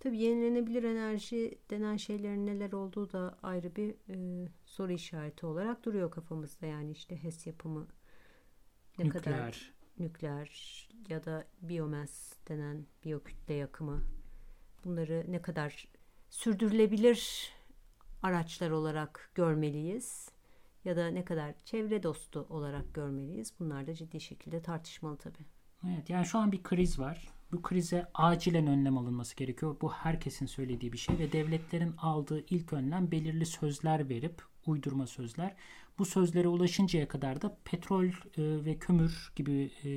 Tabii 0.00 0.18
yenilenebilir 0.18 0.82
enerji 0.82 1.58
denen 1.70 1.96
şeylerin 1.96 2.46
neler 2.46 2.72
olduğu 2.72 3.12
da 3.12 3.38
ayrı 3.42 3.76
bir 3.76 3.94
e, 4.08 4.48
soru 4.64 4.92
işareti 4.92 5.46
olarak 5.46 5.84
duruyor 5.84 6.10
kafamızda. 6.10 6.66
Yani 6.66 6.90
işte 6.90 7.22
HES 7.22 7.46
yapımı 7.46 7.86
ne 8.98 9.04
nükleer. 9.04 9.22
kadar 9.24 9.72
nükleer 9.98 10.88
ya 11.08 11.24
da 11.24 11.44
biyomaz 11.62 12.36
denen 12.48 12.86
biyokütle 13.04 13.54
yakımı 13.54 14.02
bunları 14.84 15.24
ne 15.28 15.42
kadar 15.42 15.88
sürdürülebilir 16.30 17.50
araçlar 18.22 18.70
olarak 18.70 19.30
görmeliyiz 19.34 20.28
ya 20.84 20.96
da 20.96 21.08
ne 21.08 21.24
kadar 21.24 21.54
çevre 21.64 22.02
dostu 22.02 22.46
olarak 22.50 22.94
görmeliyiz. 22.94 23.52
Bunlar 23.60 23.86
da 23.86 23.94
ciddi 23.94 24.20
şekilde 24.20 24.62
tartışmalı 24.62 25.16
tabii. 25.16 25.46
Evet 25.88 26.10
yani 26.10 26.26
şu 26.26 26.38
an 26.38 26.52
bir 26.52 26.62
kriz 26.62 26.98
var. 26.98 27.28
Bu 27.52 27.62
krize 27.62 28.06
acilen 28.14 28.66
önlem 28.66 28.98
alınması 28.98 29.36
gerekiyor. 29.36 29.76
Bu 29.80 29.92
herkesin 29.92 30.46
söylediği 30.46 30.92
bir 30.92 30.98
şey 30.98 31.18
ve 31.18 31.32
devletlerin 31.32 31.94
aldığı 31.98 32.44
ilk 32.50 32.72
önlem 32.72 33.10
belirli 33.10 33.46
sözler 33.46 34.08
verip 34.08 34.42
uydurma 34.66 35.06
sözler. 35.06 35.56
Bu 35.98 36.04
sözlere 36.04 36.48
ulaşıncaya 36.48 37.08
kadar 37.08 37.42
da 37.42 37.56
petrol 37.64 38.04
e, 38.04 38.12
ve 38.36 38.78
kömür 38.78 39.32
gibi 39.36 39.72
e, 39.84 39.88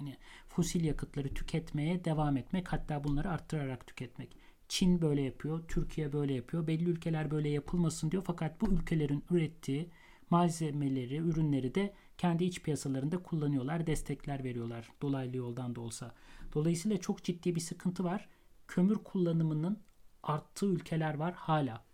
yani 0.00 0.16
fosil 0.48 0.84
yakıtları 0.84 1.34
tüketmeye 1.34 2.04
devam 2.04 2.36
etmek 2.36 2.72
hatta 2.72 3.04
bunları 3.04 3.30
arttırarak 3.30 3.86
tüketmek. 3.86 4.36
Çin 4.68 5.02
böyle 5.02 5.22
yapıyor, 5.22 5.62
Türkiye 5.68 6.12
böyle 6.12 6.34
yapıyor. 6.34 6.66
Belli 6.66 6.90
ülkeler 6.90 7.30
böyle 7.30 7.48
yapılmasın 7.48 8.10
diyor 8.10 8.22
fakat 8.26 8.60
bu 8.60 8.68
ülkelerin 8.68 9.24
ürettiği 9.30 9.88
malzemeleri, 10.30 11.16
ürünleri 11.16 11.74
de 11.74 11.94
kendi 12.18 12.44
iç 12.44 12.62
piyasalarında 12.62 13.18
kullanıyorlar, 13.22 13.86
destekler 13.86 14.44
veriyorlar 14.44 14.88
dolaylı 15.02 15.36
yoldan 15.36 15.76
da 15.76 15.80
olsa. 15.80 16.14
Dolayısıyla 16.54 16.98
çok 16.98 17.24
ciddi 17.24 17.54
bir 17.54 17.60
sıkıntı 17.60 18.04
var. 18.04 18.28
Kömür 18.68 18.96
kullanımının 18.96 19.78
arttığı 20.22 20.66
ülkeler 20.66 21.14
var 21.14 21.34
hala. 21.34 21.84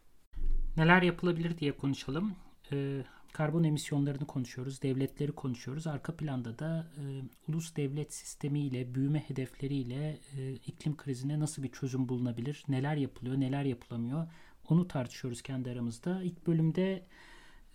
Neler 0.76 1.02
yapılabilir 1.02 1.58
diye 1.58 1.76
konuşalım. 1.76 2.34
Ee, 2.72 3.04
karbon 3.34 3.64
emisyonlarını 3.64 4.26
konuşuyoruz, 4.26 4.82
devletleri 4.82 5.32
konuşuyoruz. 5.32 5.86
Arka 5.86 6.16
planda 6.16 6.58
da 6.58 6.86
e, 6.96 7.02
ulus 7.48 7.76
devlet 7.76 8.14
sistemiyle, 8.14 8.94
büyüme 8.94 9.18
hedefleriyle 9.18 10.18
e, 10.38 10.52
iklim 10.52 10.96
krizine 10.96 11.40
nasıl 11.40 11.62
bir 11.62 11.72
çözüm 11.72 12.08
bulunabilir, 12.08 12.64
neler 12.68 12.96
yapılıyor, 12.96 13.40
neler 13.40 13.64
yapılamıyor 13.64 14.26
onu 14.68 14.88
tartışıyoruz 14.88 15.42
kendi 15.42 15.70
aramızda. 15.70 16.22
İlk 16.22 16.46
bölümde 16.46 17.06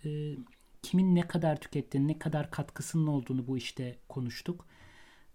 e, 0.04 0.36
kimin 0.82 1.14
ne 1.14 1.28
kadar 1.28 1.60
tükettiğini, 1.60 2.08
ne 2.08 2.18
kadar 2.18 2.50
katkısının 2.50 3.06
olduğunu 3.06 3.46
bu 3.46 3.56
işte 3.56 3.98
konuştuk. 4.08 4.66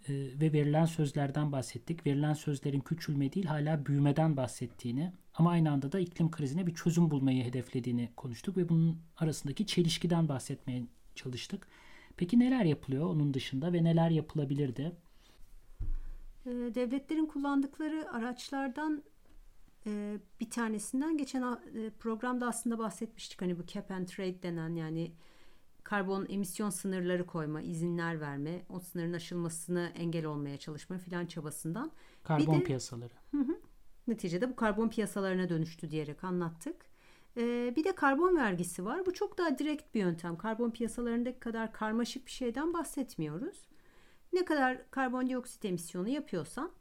E, 0.08 0.13
ve 0.13 0.53
verilen 0.53 0.86
sözlerden 0.86 1.51
bahsettik. 1.51 2.05
Verilen 2.05 2.34
sözlerin 2.34 2.79
küçülme 2.79 3.34
değil 3.34 3.46
hala 3.46 3.86
büyümeden 3.86 4.38
bahsettiğini 4.38 5.13
ama 5.38 5.51
aynı 5.51 5.72
anda 5.72 5.92
da 5.92 6.00
iklim 6.00 6.32
krizine 6.32 6.68
bir 6.68 6.74
çözüm 6.74 7.12
bulmayı 7.12 7.44
hedeflediğini 7.44 8.10
konuştuk 8.15 8.58
ve 8.58 8.70
bunun 8.70 8.98
arasındaki 9.18 9.65
çelişkiden 9.65 10.30
bahsetmeye 10.30 10.84
çalıştık. 11.15 11.68
Peki 12.18 12.39
neler 12.39 12.65
yapılıyor 12.65 13.06
onun 13.06 13.34
dışında 13.34 13.74
ve 13.74 13.84
neler 13.84 14.10
yapılabilirdi? 14.10 14.92
Ee, 16.46 16.50
devletlerin 16.51 17.25
kullandıkları 17.25 18.12
araçlardan 18.12 19.04
e, 19.88 20.18
bir 20.39 20.50
tanesinden 20.50 21.18
geçen 21.18 21.42
e, 21.42 21.89
programda 22.00 22.48
aslında 22.48 22.80
bahsetmiştik. 22.80 23.42
Hani 23.42 23.60
bu 23.60 23.65
cap 23.65 23.92
and 23.92 24.08
trade 24.08 24.44
denen 24.44 24.75
yani 24.75 25.12
karbon 25.84 26.25
emisyon 26.30 26.70
sınırları 26.70 27.25
koyma, 27.25 27.62
izinler 27.62 28.22
verme, 28.22 28.62
o 28.70 28.80
sınırın 28.80 29.13
aşılmasını 29.13 29.92
engel 29.96 30.25
olmaya 30.25 30.58
çalışma 30.58 30.98
filan 30.98 31.25
çabasından. 31.25 31.92
Karbon 32.24 32.56
bir 32.56 32.60
de, 32.60 32.63
piyasaları. 32.63 33.13
Hı 33.32 33.38
hı, 33.38 33.60
neticede 34.08 34.50
bu 34.50 34.56
karbon 34.56 34.90
piyasalarına 34.90 35.50
dönüştü 35.50 35.92
diyerek 35.92 36.24
anlattık. 36.24 36.76
Ee, 37.38 37.74
bir 37.76 37.84
de 37.84 37.96
karbon 37.96 38.38
vergisi 38.38 38.86
var. 38.86 39.06
Bu 39.06 39.14
çok 39.14 39.38
daha 39.38 39.58
direkt 39.58 39.96
bir 39.96 40.00
yöntem. 40.00 40.38
Karbon 40.38 40.72
piyasalarındaki 40.72 41.40
kadar 41.40 41.74
karmaşık 41.74 42.26
bir 42.26 42.32
şeyden 42.32 42.74
bahsetmiyoruz. 42.74 43.68
Ne 44.34 44.46
kadar 44.46 44.92
karbondioksit 44.92 45.66
emisyonu 45.66 46.10
yapıyorsan 46.10 46.72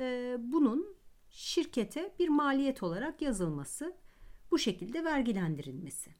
e, 0.00 0.36
bunun 0.40 0.96
şirkete 1.30 2.14
bir 2.18 2.28
maliyet 2.28 2.82
olarak 2.82 3.22
yazılması, 3.22 3.96
bu 4.50 4.58
şekilde 4.58 5.04
vergilendirilmesi. 5.04 6.10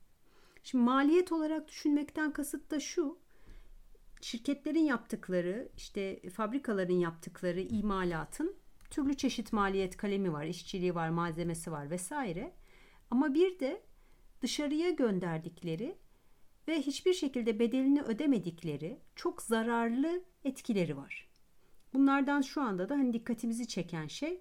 Şimdi 0.63 0.85
maliyet 0.85 1.33
olarak 1.33 1.69
düşünmekten 1.69 2.33
kasıt 2.33 2.71
da 2.71 2.81
şu. 2.81 3.19
Şirketlerin 4.21 4.85
yaptıkları, 4.85 5.69
işte 5.77 6.31
fabrikaların 6.31 6.95
yaptıkları 6.95 7.61
imalatın 7.61 8.57
türlü 8.91 9.15
çeşit 9.15 9.53
maliyet 9.53 9.97
kalemi 9.97 10.33
var, 10.33 10.45
işçiliği 10.45 10.95
var, 10.95 11.09
malzemesi 11.09 11.73
var 11.73 11.91
vesaire. 11.91 12.53
Ama 13.11 13.35
bir 13.35 13.59
de 13.59 13.83
dışarıya 14.41 14.91
gönderdikleri 14.91 15.97
ve 16.69 16.83
hiçbir 16.83 17.15
şekilde 17.15 17.59
bedelini 17.59 18.03
ödemedikleri 18.03 18.99
çok 19.17 19.43
zararlı 19.43 20.23
etkileri 20.45 20.97
var. 20.97 21.29
Bunlardan 21.95 22.41
şu 22.41 22.61
anda 22.61 22.89
da 22.89 22.95
hani 22.95 23.13
dikkatimizi 23.13 23.69
çeken 23.69 24.07
şey 24.07 24.41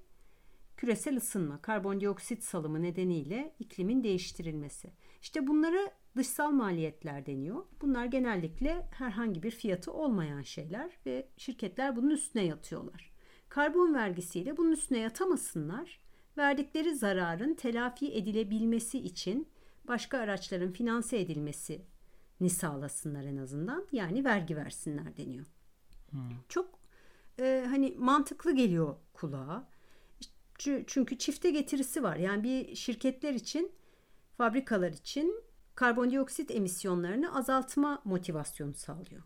küresel 0.78 1.18
ısınma, 1.18 1.62
karbondioksit 1.62 2.44
salımı 2.44 2.82
nedeniyle 2.82 3.56
iklimin 3.60 4.04
değiştirilmesi. 4.04 4.92
İşte 5.22 5.48
bunlara 5.48 5.92
dışsal 6.18 6.52
maliyetler 6.52 7.26
deniyor. 7.26 7.66
Bunlar 7.82 8.06
genellikle 8.06 8.88
herhangi 8.92 9.44
bir 9.44 9.52
fiyatı 9.52 9.94
olmayan 9.94 10.42
şeyler 10.42 10.92
ve 11.06 11.28
şirketler 11.38 11.96
bunun 11.96 12.10
üstüne 12.10 12.44
yatıyorlar. 12.44 13.17
Karbon 13.50 13.94
vergisiyle 13.94 14.58
bunun 14.58 14.72
üstüne 14.72 15.00
yatamasınlar. 15.00 16.00
Verdikleri 16.38 16.96
zararın 16.96 17.54
telafi 17.54 18.14
edilebilmesi 18.14 19.00
için 19.00 19.48
başka 19.88 20.18
araçların 20.18 20.72
finanse 20.72 21.20
edilmesi 21.20 21.82
ni 22.42 22.50
sağlasınlar 22.50 23.24
en 23.24 23.38
azından. 23.38 23.86
Yani 23.92 24.26
vergi 24.26 24.56
versinler 24.56 25.18
deniyor. 25.18 25.46
Hmm. 26.10 26.20
Çok 26.50 26.80
e, 27.40 27.66
hani 27.70 27.96
mantıklı 27.98 28.56
geliyor 28.56 28.96
kulağa. 29.14 29.68
Çünkü 30.88 31.18
çifte 31.18 31.52
getirisi 31.52 32.04
var. 32.04 32.16
Yani 32.16 32.44
bir 32.44 32.76
şirketler 32.76 33.34
için, 33.34 33.72
fabrikalar 34.38 34.92
için 34.92 35.44
karbondioksit 35.76 36.52
emisyonlarını 36.52 37.38
azaltma 37.38 38.02
motivasyonu 38.06 38.74
sağlıyor. 38.74 39.24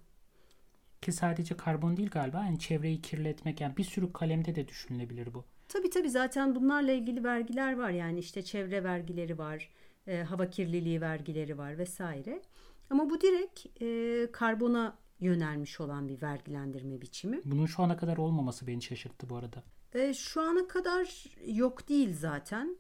Ki 1.01 1.11
sadece 1.11 1.57
karbon 1.57 1.97
değil 1.97 2.09
galiba. 2.09 2.37
Yani 2.37 2.59
çevreyi 2.59 3.01
kirletmek 3.01 3.61
yani 3.61 3.77
bir 3.77 3.83
sürü 3.83 4.13
kalemde 4.13 4.55
de 4.55 4.67
düşünülebilir 4.67 5.33
bu. 5.33 5.45
Tabii 5.67 5.89
tabii 5.89 6.09
zaten 6.09 6.55
bunlarla 6.55 6.91
ilgili 6.91 7.23
vergiler 7.23 7.77
var. 7.77 7.89
Yani 7.89 8.19
işte 8.19 8.41
çevre 8.41 8.83
vergileri 8.83 9.37
var, 9.37 9.69
e, 10.07 10.23
hava 10.23 10.49
kirliliği 10.49 11.01
vergileri 11.01 11.57
var 11.57 11.77
vesaire. 11.77 12.41
Ama 12.89 13.09
bu 13.09 13.21
direkt 13.21 13.81
e, 13.81 14.31
karbona 14.31 14.97
yönelmiş 15.19 15.79
olan 15.81 16.07
bir 16.07 16.21
vergilendirme 16.21 17.01
biçimi. 17.01 17.41
Bunun 17.45 17.65
şu 17.65 17.83
ana 17.83 17.97
kadar 17.97 18.17
olmaması 18.17 18.67
beni 18.67 18.81
şaşırttı 18.81 19.29
bu 19.29 19.35
arada. 19.35 19.63
E, 19.93 20.13
şu 20.13 20.41
ana 20.41 20.67
kadar 20.67 21.25
yok 21.45 21.89
değil 21.89 22.13
zaten. 22.13 22.77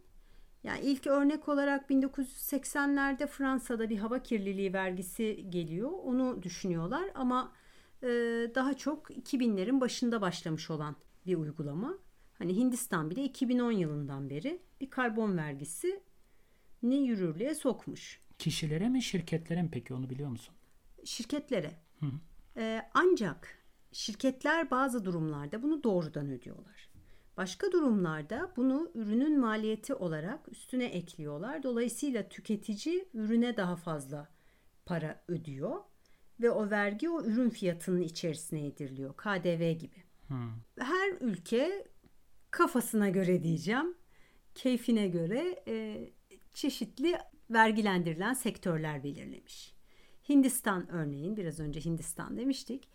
Yani 0.63 0.79
ilk 0.79 1.07
örnek 1.07 1.49
olarak 1.49 1.89
1980'lerde 1.89 3.27
Fransa'da 3.27 3.89
bir 3.89 3.97
hava 3.97 4.23
kirliliği 4.23 4.73
vergisi 4.73 5.45
geliyor. 5.49 5.91
Onu 6.03 6.43
düşünüyorlar 6.43 7.11
ama 7.15 7.51
daha 8.55 8.73
çok 8.73 9.09
2000'lerin 9.09 9.81
başında 9.81 10.21
başlamış 10.21 10.69
olan 10.69 10.95
bir 11.25 11.35
uygulama. 11.35 11.97
Hani 12.33 12.55
Hindistan 12.55 13.09
bile 13.09 13.23
2010 13.23 13.71
yılından 13.71 14.29
beri 14.29 14.61
bir 14.81 14.89
karbon 14.89 15.37
vergisi 15.37 16.03
ni 16.83 16.95
yürürlüğe 16.95 17.55
sokmuş. 17.55 18.21
Kişilere 18.37 18.89
mi 18.89 19.01
şirketlere 19.01 19.61
mi 19.61 19.69
peki 19.71 19.93
onu 19.93 20.09
biliyor 20.09 20.29
musun? 20.29 20.55
Şirketlere. 21.03 21.71
E, 22.57 22.81
ancak 22.93 23.57
şirketler 23.91 24.71
bazı 24.71 25.05
durumlarda 25.05 25.63
bunu 25.63 25.83
doğrudan 25.83 26.29
ödüyorlar. 26.29 26.89
Başka 27.37 27.71
durumlarda 27.71 28.53
bunu 28.55 28.91
ürünün 28.95 29.39
maliyeti 29.39 29.93
olarak 29.93 30.51
üstüne 30.51 30.85
ekliyorlar. 30.85 31.63
Dolayısıyla 31.63 32.29
tüketici 32.29 33.07
ürüne 33.13 33.57
daha 33.57 33.75
fazla 33.75 34.29
para 34.85 35.23
ödüyor 35.27 35.79
ve 36.41 36.51
o 36.51 36.69
vergi 36.69 37.09
o 37.09 37.23
ürün 37.23 37.49
fiyatının 37.49 38.01
içerisine 38.01 38.59
yediriliyor. 38.59 39.17
KDV 39.17 39.71
gibi. 39.71 40.03
Her 40.79 41.11
ülke 41.21 41.87
kafasına 42.51 43.09
göre 43.09 43.43
diyeceğim, 43.43 43.97
keyfine 44.55 45.07
göre 45.07 45.63
e, 45.67 46.09
çeşitli 46.53 47.17
vergilendirilen 47.49 48.33
sektörler 48.33 49.03
belirlemiş. 49.03 49.73
Hindistan 50.29 50.91
örneğin 50.91 51.37
biraz 51.37 51.59
önce 51.59 51.85
Hindistan 51.85 52.37
demiştik. 52.37 52.89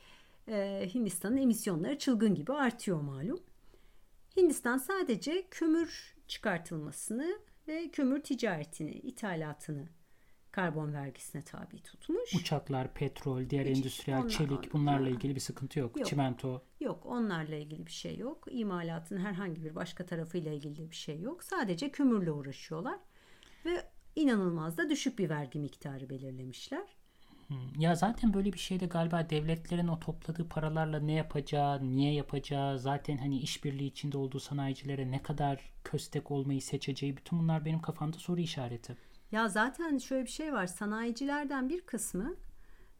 E, 0.49 0.88
Hindistan'ın 0.95 1.37
emisyonları 1.37 1.99
çılgın 1.99 2.35
gibi 2.35 2.53
artıyor 2.53 3.00
malum. 3.00 3.41
Hindistan 4.37 4.79
sadece 4.79 5.47
kömür 5.50 6.17
çıkartılmasını 6.29 7.38
ve 7.69 7.88
kömür 7.91 8.23
ticaretini, 8.23 8.93
ithalatını 8.93 9.88
karbon 10.57 10.93
vergisine 10.93 11.43
tabi 11.43 11.83
tutmuş. 11.83 12.35
Uçaklar, 12.35 12.95
petrol, 12.95 13.51
diğer 13.51 13.67
Hiç 13.67 13.79
endüstriyel 13.79 14.21
onlar- 14.21 14.31
çelik 14.31 14.73
bunlarla 14.73 15.09
ilgili 15.09 15.35
bir 15.35 15.41
sıkıntı 15.41 15.79
yok. 15.79 15.97
Yok. 15.99 16.09
Çimento. 16.09 16.63
Yok 16.81 17.07
onlarla 17.07 17.55
ilgili 17.55 17.87
bir 17.87 17.93
şey 17.93 18.17
yok. 18.19 18.45
İmalatın 18.51 19.17
herhangi 19.17 19.65
bir 19.65 19.75
başka 19.75 20.07
tarafıyla 20.07 20.53
ilgili 20.53 20.91
bir 20.91 20.97
şey 20.97 21.21
yok. 21.21 21.45
Sadece 21.45 21.91
kömürle 21.91 22.31
uğraşıyorlar. 22.31 22.99
Ve 23.65 23.83
inanılmaz 24.17 24.79
da 24.79 24.91
düşük 24.91 25.19
bir 25.19 25.29
vergi 25.29 25.59
miktarı 25.59 26.11
belirlemişler. 26.11 26.87
Ya 27.79 27.95
zaten 27.95 28.35
böyle 28.35 28.53
bir 28.53 28.59
şeyde 28.59 28.87
galiba 28.87 29.31
devletlerin 29.31 29.89
o 29.89 29.99
topladığı 29.99 30.49
paralarla 30.49 31.01
ne 31.01 31.13
yapacağı, 31.13 31.91
niye 31.91 32.13
yapacağı, 32.15 32.79
zaten 32.79 33.17
hani 33.17 33.39
işbirliği 33.39 33.87
içinde 33.87 34.19
olduğu 34.19 34.41
sanayicilere 34.41 35.11
ne 35.11 35.23
kadar 35.23 35.73
köstek 35.85 36.31
olmayı 36.31 36.63
seçeceği 36.63 37.17
bütün 37.17 37.39
bunlar 37.39 37.65
benim 37.65 37.81
kafamda 37.81 38.19
soru 38.19 38.41
işareti. 38.41 38.97
Ya 39.33 39.49
zaten 39.49 39.99
şöyle 39.99 40.25
bir 40.25 40.30
şey 40.30 40.52
var. 40.52 40.66
Sanayicilerden 40.66 41.68
bir 41.68 41.80
kısmı 41.80 42.37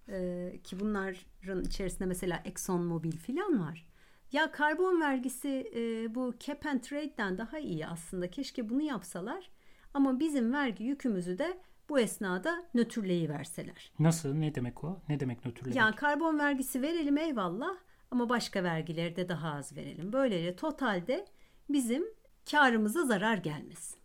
e, 0.09 0.53
ki 0.65 0.81
bunların 0.81 1.63
içerisinde 1.65 2.07
mesela 2.07 2.43
Exxon 2.45 2.83
Mobil 2.83 3.17
filan 3.17 3.61
var. 3.61 3.87
Ya 4.33 4.51
karbon 4.53 5.01
vergisi 5.01 5.71
e, 5.75 6.15
bu 6.15 6.35
cap 6.41 6.67
and 6.67 6.81
trade'den 6.81 7.39
daha 7.39 7.59
iyi 7.59 7.87
aslında. 7.87 8.31
Keşke 8.31 8.69
bunu 8.69 8.83
yapsalar. 8.83 9.51
Ama 9.95 10.21
bizim 10.21 10.53
vergi 10.53 10.85
yükümüzü 10.85 11.39
de 11.39 11.59
bu 11.89 12.01
esnada 12.01 12.65
nötrleyiverseler. 12.75 13.93
Nasıl? 13.99 14.35
Ne 14.35 14.55
demek 14.55 14.85
o? 14.85 15.01
Ne 15.09 15.21
demek 15.21 15.47
nötrlemek? 15.47 15.77
Yani 15.77 15.97
karbon 15.97 16.39
vergisi 16.39 16.83
verelim 16.83 17.19
eyvallah 17.19 17.77
ama 18.11 18.29
başka 18.29 18.63
vergileri 18.65 19.17
de 19.17 19.29
daha 19.29 19.53
az 19.53 19.77
verelim. 19.77 20.13
Böylece 20.13 20.57
totalde 20.57 21.27
bizim 21.69 22.05
karımıza 22.51 23.05
zarar 23.05 23.37
gelmesin. 23.37 23.99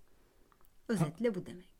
Özetle 0.88 1.36
bu 1.36 1.46
demek. 1.46 1.71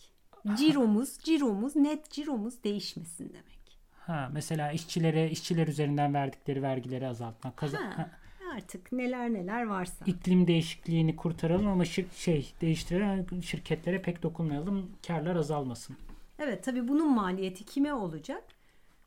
Ciromuz, 0.58 1.20
ciromuz, 1.20 1.76
net 1.76 2.10
ciromuz 2.12 2.64
değişmesin 2.64 3.30
demek. 3.30 3.78
Ha, 4.00 4.30
mesela 4.34 4.72
işçilere, 4.72 5.30
işçiler 5.32 5.68
üzerinden 5.68 6.14
verdikleri 6.14 6.62
vergileri 6.64 7.08
azaltmak. 7.08 7.64
Ha, 7.64 7.68
ha, 7.98 8.10
artık 8.56 8.92
neler 8.92 9.34
neler 9.34 9.64
varsa. 9.64 10.06
iklim 10.06 10.48
değişikliğini 10.48 11.16
kurtaralım 11.16 11.68
ama 11.68 11.84
şir- 11.84 12.14
şey 12.16 12.54
değiştirelim 12.62 13.44
şirketlere 13.44 14.02
pek 14.02 14.24
dokunmayalım. 14.24 14.92
Karlar 15.08 15.36
azalmasın. 15.36 15.96
Evet 16.40 16.64
tabii 16.64 16.88
bunun 16.88 17.14
maliyeti 17.16 17.64
kime 17.66 17.94
olacak 17.94 18.44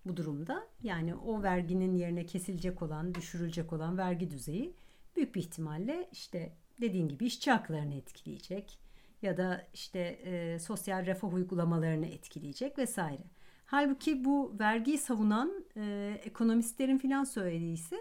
bu 0.06 0.16
durumda? 0.16 0.62
Yani 0.82 1.14
o 1.14 1.42
verginin 1.42 1.96
yerine 1.96 2.26
kesilecek 2.26 2.82
olan, 2.82 3.14
düşürülecek 3.14 3.72
olan 3.72 3.98
vergi 3.98 4.30
düzeyi 4.30 4.72
büyük 5.16 5.35
bir 5.35 5.40
ihtimalle 5.40 6.09
işte 6.12 6.52
dediğin 6.80 7.09
gibi 7.09 7.26
işçi 7.26 7.50
haklarını 7.50 7.94
etkileyecek 7.94 8.78
ya 9.24 9.37
da 9.37 9.66
işte 9.74 9.98
e, 10.00 10.58
sosyal 10.58 11.06
refah 11.06 11.34
uygulamalarını 11.34 12.06
etkileyecek 12.06 12.78
vesaire. 12.78 13.22
Halbuki 13.66 14.24
bu 14.24 14.56
vergiyi 14.58 14.98
savunan 14.98 15.64
e, 15.76 16.14
ekonomistlerin 16.24 16.98
filan 16.98 17.24
söylediği 17.24 17.72
ise 17.72 17.96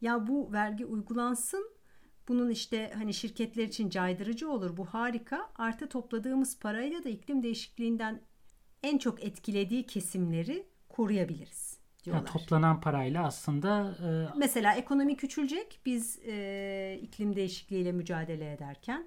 ya 0.00 0.26
bu 0.26 0.52
vergi 0.52 0.86
uygulansın 0.86 1.70
bunun 2.28 2.50
işte 2.50 2.92
hani 2.94 3.14
şirketler 3.14 3.64
için 3.64 3.90
caydırıcı 3.90 4.50
olur 4.50 4.76
bu 4.76 4.84
harika. 4.84 5.50
Artı 5.56 5.88
topladığımız 5.88 6.58
parayla 6.58 7.04
da 7.04 7.08
iklim 7.08 7.42
değişikliğinden 7.42 8.20
en 8.82 8.98
çok 8.98 9.24
etkilediği 9.24 9.86
kesimleri 9.86 10.66
koruyabiliriz 10.88 11.78
diyorlar. 12.04 12.26
toplanan 12.26 12.80
parayla 12.80 13.26
aslında 13.26 13.96
e, 14.34 14.38
Mesela 14.38 14.74
ekonomi 14.74 15.16
küçülecek 15.16 15.80
biz 15.86 16.18
e, 16.26 16.98
iklim 17.02 17.36
değişikliğiyle 17.36 17.92
mücadele 17.92 18.52
ederken 18.52 19.06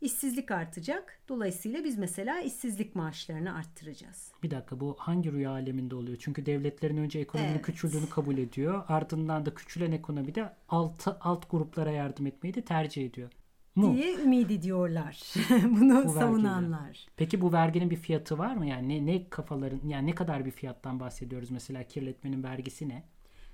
işsizlik 0.00 0.50
artacak. 0.50 1.18
Dolayısıyla 1.28 1.84
biz 1.84 1.98
mesela 1.98 2.40
işsizlik 2.40 2.94
maaşlarını 2.96 3.54
arttıracağız. 3.54 4.32
Bir 4.42 4.50
dakika 4.50 4.80
bu 4.80 4.94
hangi 4.98 5.32
rüya 5.32 5.50
aleminde 5.50 5.94
oluyor? 5.94 6.16
Çünkü 6.20 6.46
devletlerin 6.46 6.96
önce 6.96 7.18
ekonominin 7.18 7.52
Evet. 7.52 7.62
küçüldüğünü 7.66 8.08
kabul 8.08 8.38
ediyor. 8.38 8.84
Ardından 8.88 9.46
da 9.46 9.54
küçülen 9.54 9.92
ekonomide 9.92 10.52
alt, 10.68 11.08
alt 11.20 11.50
gruplara 11.50 11.90
yardım 11.90 12.26
etmeyi 12.26 12.54
de 12.54 12.62
tercih 12.62 13.06
ediyor. 13.06 13.30
Mu? 13.74 13.94
diye 13.96 14.14
ümit 14.14 14.50
ediyorlar. 14.50 15.22
Bunu 15.50 15.94
vergiyle. 15.94 16.12
savunanlar. 16.18 17.06
Peki 17.16 17.40
bu 17.40 17.52
verginin 17.52 17.90
bir 17.90 17.96
fiyatı 17.96 18.38
var 18.38 18.54
mı? 18.56 18.66
Yani 18.66 18.88
ne, 18.88 19.06
ne 19.12 19.28
kafaların 19.28 19.80
yani 19.88 20.06
ne 20.10 20.14
kadar 20.14 20.44
bir 20.46 20.50
fiyattan 20.50 21.00
bahsediyoruz? 21.00 21.50
Mesela 21.50 21.82
kirletmenin 21.82 22.42
vergisi 22.42 22.88
ne? 22.88 23.04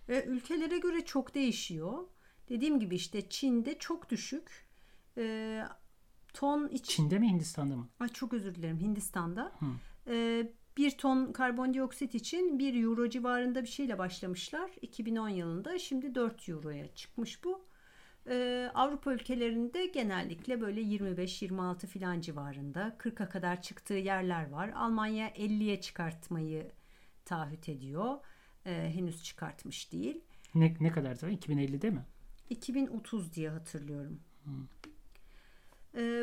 E, 0.08 0.22
ülkelere 0.24 0.78
göre 0.78 1.04
çok 1.04 1.34
değişiyor. 1.34 1.98
Dediğim 2.48 2.80
gibi 2.80 2.94
işte 2.94 3.28
Çin'de 3.28 3.78
çok 3.78 4.10
düşük. 4.10 4.66
E, 5.18 5.62
ton 6.34 6.68
iç... 6.68 6.84
Çin'de 6.84 7.18
mi 7.18 7.28
Hindistan'da 7.28 7.76
mı? 7.76 7.88
Ay 8.00 8.08
çok 8.08 8.32
özür 8.32 8.54
dilerim 8.54 8.80
Hindistan'da. 8.80 9.52
E, 10.06 10.46
bir 10.76 10.90
ton 10.90 11.32
karbondioksit 11.32 12.14
için 12.14 12.58
1 12.58 12.82
euro 12.84 13.08
civarında 13.08 13.62
bir 13.62 13.68
şeyle 13.68 13.98
başlamışlar 13.98 14.70
2010 14.82 15.28
yılında. 15.28 15.78
Şimdi 15.78 16.14
4 16.14 16.48
euroya 16.48 16.94
çıkmış 16.94 17.44
bu. 17.44 17.64
E, 18.28 18.70
Avrupa 18.74 19.12
ülkelerinde 19.12 19.86
genellikle 19.86 20.60
böyle 20.60 20.80
25-26 20.80 21.86
filan 21.86 22.20
civarında 22.20 22.96
40'a 22.98 23.28
kadar 23.28 23.62
çıktığı 23.62 23.94
yerler 23.94 24.50
var. 24.50 24.68
Almanya 24.68 25.28
50'ye 25.28 25.80
çıkartmayı 25.80 26.70
taahhüt 27.24 27.68
ediyor. 27.68 28.18
E, 28.66 28.92
henüz 28.94 29.22
çıkartmış 29.22 29.92
değil. 29.92 30.20
Ne, 30.54 30.76
ne 30.80 30.92
kadar 30.92 31.14
zaman? 31.14 31.36
2050'de 31.36 31.90
mi? 31.90 32.04
2030 32.50 33.32
diye 33.32 33.50
hatırlıyorum. 33.50 34.20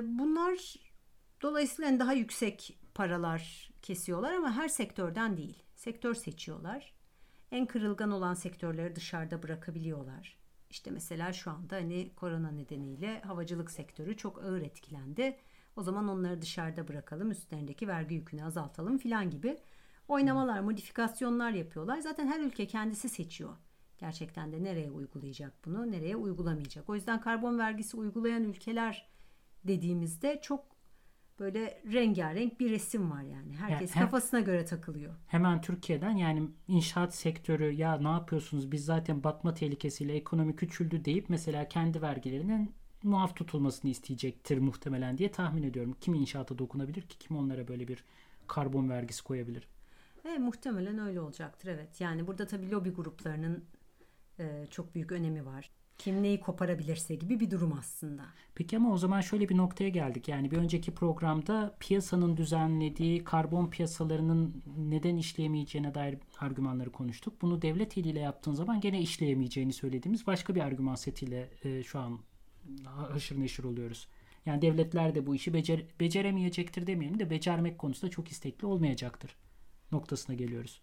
Bunlar 0.03 0.75
dolayısıyla 1.41 1.99
daha 1.99 2.13
yüksek 2.13 2.79
paralar 2.93 3.71
kesiyorlar 3.81 4.33
ama 4.33 4.51
her 4.51 4.67
sektörden 4.67 5.37
değil. 5.37 5.63
Sektör 5.75 6.13
seçiyorlar. 6.13 6.93
En 7.51 7.65
kırılgan 7.65 8.11
olan 8.11 8.33
sektörleri 8.33 8.95
dışarıda 8.95 9.43
bırakabiliyorlar. 9.43 10.37
İşte 10.69 10.91
mesela 10.91 11.33
şu 11.33 11.51
anda 11.51 11.75
hani 11.75 12.11
korona 12.15 12.51
nedeniyle 12.51 13.21
havacılık 13.21 13.71
sektörü 13.71 14.17
çok 14.17 14.43
ağır 14.43 14.61
etkilendi. 14.61 15.37
O 15.75 15.83
zaman 15.83 16.07
onları 16.07 16.41
dışarıda 16.41 16.87
bırakalım, 16.87 17.31
üstlerindeki 17.31 17.87
vergi 17.87 18.15
yükünü 18.15 18.43
azaltalım 18.43 18.97
filan 18.97 19.29
gibi 19.29 19.57
oynamalar, 20.07 20.59
modifikasyonlar 20.59 21.51
yapıyorlar. 21.51 21.99
Zaten 21.99 22.27
her 22.27 22.39
ülke 22.39 22.67
kendisi 22.67 23.09
seçiyor. 23.09 23.57
Gerçekten 23.97 24.51
de 24.51 24.63
nereye 24.63 24.91
uygulayacak 24.91 25.53
bunu, 25.65 25.91
nereye 25.91 26.15
uygulamayacak. 26.15 26.89
O 26.89 26.95
yüzden 26.95 27.21
karbon 27.21 27.59
vergisi 27.59 27.97
uygulayan 27.97 28.43
ülkeler 28.43 29.07
dediğimizde 29.67 30.39
çok 30.41 30.65
böyle 31.39 31.81
rengarenk 31.93 32.59
bir 32.59 32.69
resim 32.69 33.11
var 33.11 33.21
yani. 33.23 33.55
Herkes 33.55 33.95
hem- 33.95 34.03
kafasına 34.03 34.39
göre 34.39 34.65
takılıyor. 34.65 35.13
Hemen 35.27 35.61
Türkiye'den 35.61 36.11
yani 36.11 36.49
inşaat 36.67 37.15
sektörü 37.15 37.71
ya 37.71 37.97
ne 37.97 38.07
yapıyorsunuz 38.07 38.71
biz 38.71 38.85
zaten 38.85 39.23
batma 39.23 39.53
tehlikesiyle 39.53 40.13
ekonomi 40.13 40.55
küçüldü 40.55 41.05
deyip 41.05 41.29
mesela 41.29 41.67
kendi 41.67 42.01
vergilerinin 42.01 42.73
muaf 43.03 43.35
tutulmasını 43.35 43.91
isteyecektir 43.91 44.57
muhtemelen 44.57 45.17
diye 45.17 45.31
tahmin 45.31 45.63
ediyorum. 45.63 45.95
Kim 46.01 46.13
inşaata 46.13 46.57
dokunabilir 46.57 47.01
ki? 47.01 47.17
Kim 47.19 47.37
onlara 47.37 47.67
böyle 47.67 47.87
bir 47.87 48.03
karbon 48.47 48.89
vergisi 48.89 49.23
koyabilir? 49.23 49.67
Ve 50.25 50.37
muhtemelen 50.37 50.99
öyle 50.99 51.21
olacaktır 51.21 51.67
evet. 51.67 52.01
Yani 52.01 52.27
burada 52.27 52.47
tabii 52.47 52.71
lobi 52.71 52.89
gruplarının 52.89 53.65
e, 54.39 54.67
çok 54.69 54.95
büyük 54.95 55.11
önemi 55.11 55.45
var. 55.45 55.71
Kim 56.03 56.23
neyi 56.23 56.39
koparabilirse 56.39 57.15
gibi 57.15 57.39
bir 57.39 57.51
durum 57.51 57.73
aslında. 57.79 58.23
Peki 58.55 58.77
ama 58.77 58.93
o 58.93 58.97
zaman 58.97 59.21
şöyle 59.21 59.49
bir 59.49 59.57
noktaya 59.57 59.89
geldik. 59.89 60.27
Yani 60.27 60.51
bir 60.51 60.57
önceki 60.57 60.93
programda 60.93 61.75
piyasanın 61.79 62.37
düzenlediği 62.37 63.23
karbon 63.23 63.69
piyasalarının 63.69 64.63
neden 64.77 65.15
işleyemeyeceğine 65.15 65.93
dair 65.93 66.17
argümanları 66.39 66.91
konuştuk. 66.91 67.41
Bunu 67.41 67.61
devlet 67.61 67.97
eliyle 67.97 68.19
yaptığın 68.19 68.53
zaman 68.53 68.81
gene 68.81 69.01
işleyemeyeceğini 69.01 69.73
söylediğimiz 69.73 70.27
başka 70.27 70.55
bir 70.55 70.61
argüman 70.61 70.95
setiyle 70.95 71.49
e, 71.63 71.83
şu 71.83 71.99
an 71.99 72.19
haşır 72.85 73.39
neşir 73.39 73.63
oluyoruz. 73.63 74.07
Yani 74.45 74.61
devletler 74.61 75.15
de 75.15 75.25
bu 75.25 75.35
işi 75.35 75.53
becer 75.53 75.83
beceremeyecektir 75.99 76.87
demeyelim 76.87 77.19
de 77.19 77.29
becermek 77.29 77.77
konusunda 77.77 78.11
çok 78.11 78.31
istekli 78.31 78.65
olmayacaktır 78.65 79.35
noktasına 79.91 80.35
geliyoruz. 80.35 80.81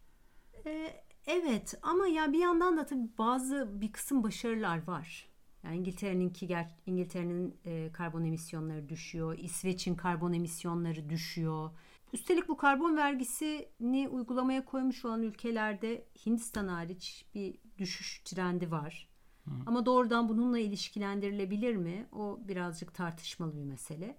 Ee, 0.67 1.05
evet 1.29 1.75
ama 1.83 2.07
ya 2.07 2.33
bir 2.33 2.39
yandan 2.39 2.77
da 2.77 2.87
tabii 2.87 3.09
bazı 3.19 3.81
bir 3.81 3.93
kısım 3.93 4.23
başarılar 4.23 4.87
var. 4.87 5.29
Yani 5.65 5.77
İngiltere'ninki 5.77 6.57
İngiltere'nin 6.87 7.57
e, 7.65 7.93
karbon 7.93 8.25
emisyonları 8.25 8.89
düşüyor. 8.89 9.39
İsveç'in 9.39 9.95
karbon 9.95 10.33
emisyonları 10.33 11.11
düşüyor. 11.11 11.71
Üstelik 12.13 12.49
bu 12.49 12.57
karbon 12.57 12.97
vergisini 12.97 14.09
uygulamaya 14.09 14.65
koymuş 14.65 15.05
olan 15.05 15.23
ülkelerde 15.23 16.05
Hindistan 16.27 16.69
hariç 16.69 17.25
bir 17.35 17.55
düşüş 17.79 18.19
trendi 18.25 18.71
var. 18.71 19.09
Hı. 19.45 19.51
Ama 19.67 19.87
doğrudan 19.87 20.29
bununla 20.29 20.59
ilişkilendirilebilir 20.59 21.77
mi? 21.77 22.07
O 22.13 22.39
birazcık 22.49 22.95
tartışmalı 22.95 23.57
bir 23.57 23.65
mesele. 23.65 24.17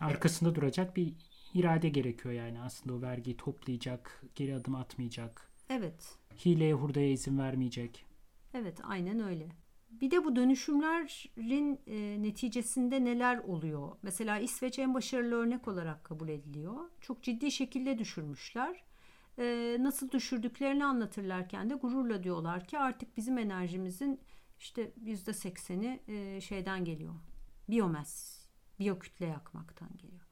Arkasında 0.00 0.54
duracak 0.54 0.96
bir 0.96 1.12
irade 1.54 1.88
gerekiyor 1.88 2.34
yani 2.34 2.60
aslında 2.60 2.96
o 2.96 3.02
vergiyi 3.02 3.36
toplayacak, 3.36 4.22
geri 4.34 4.54
adım 4.54 4.74
atmayacak. 4.74 5.50
Evet. 5.68 6.18
Hileye 6.44 6.74
hurdaya 6.74 7.10
izin 7.10 7.38
vermeyecek. 7.38 8.06
Evet 8.54 8.80
aynen 8.84 9.20
öyle. 9.20 9.48
Bir 9.90 10.10
de 10.10 10.24
bu 10.24 10.36
dönüşümlerin 10.36 11.80
e, 11.86 12.22
neticesinde 12.22 13.04
neler 13.04 13.38
oluyor? 13.38 13.96
Mesela 14.02 14.38
İsveç 14.38 14.78
en 14.78 14.94
başarılı 14.94 15.34
örnek 15.34 15.68
olarak 15.68 16.04
kabul 16.04 16.28
ediliyor. 16.28 16.74
Çok 17.00 17.22
ciddi 17.22 17.50
şekilde 17.50 17.98
düşürmüşler. 17.98 18.84
E, 19.38 19.76
nasıl 19.80 20.10
düşürdüklerini 20.10 20.84
anlatırlarken 20.84 21.70
de 21.70 21.74
gururla 21.74 22.22
diyorlar 22.22 22.64
ki 22.66 22.78
artık 22.78 23.16
bizim 23.16 23.38
enerjimizin 23.38 24.20
işte 24.58 24.92
yüzde 25.04 25.32
sekseni 25.32 26.00
e, 26.08 26.40
şeyden 26.40 26.84
geliyor. 26.84 27.14
Biyomaz, 27.68 28.40
biyokütle 28.78 29.26
yakmaktan 29.26 29.96
geliyor. 29.96 30.26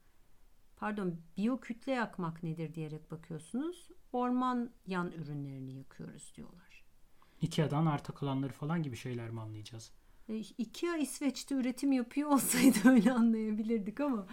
Pardon, 0.77 1.21
biyokütle 1.37 1.93
yakmak 1.93 2.43
nedir 2.43 2.75
diyerek 2.75 3.11
bakıyorsunuz. 3.11 3.89
Orman 4.15 4.71
yan 4.87 5.13
ürünlerini 5.13 5.75
yakıyoruz 5.75 6.33
diyorlar. 6.37 6.85
Ikea'dan 7.41 7.87
arta 7.87 8.15
kalanları 8.15 8.53
falan 8.53 8.83
gibi 8.83 8.97
şeyler 8.97 9.31
mi 9.31 9.41
anlayacağız? 9.41 9.93
E, 10.29 10.37
Ikea 10.39 10.97
İsveç'te 10.97 11.55
üretim 11.55 11.93
yapıyor 11.93 12.31
olsaydı 12.31 12.79
öyle 12.89 13.13
anlayabilirdik 13.13 14.01
ama 14.01 14.27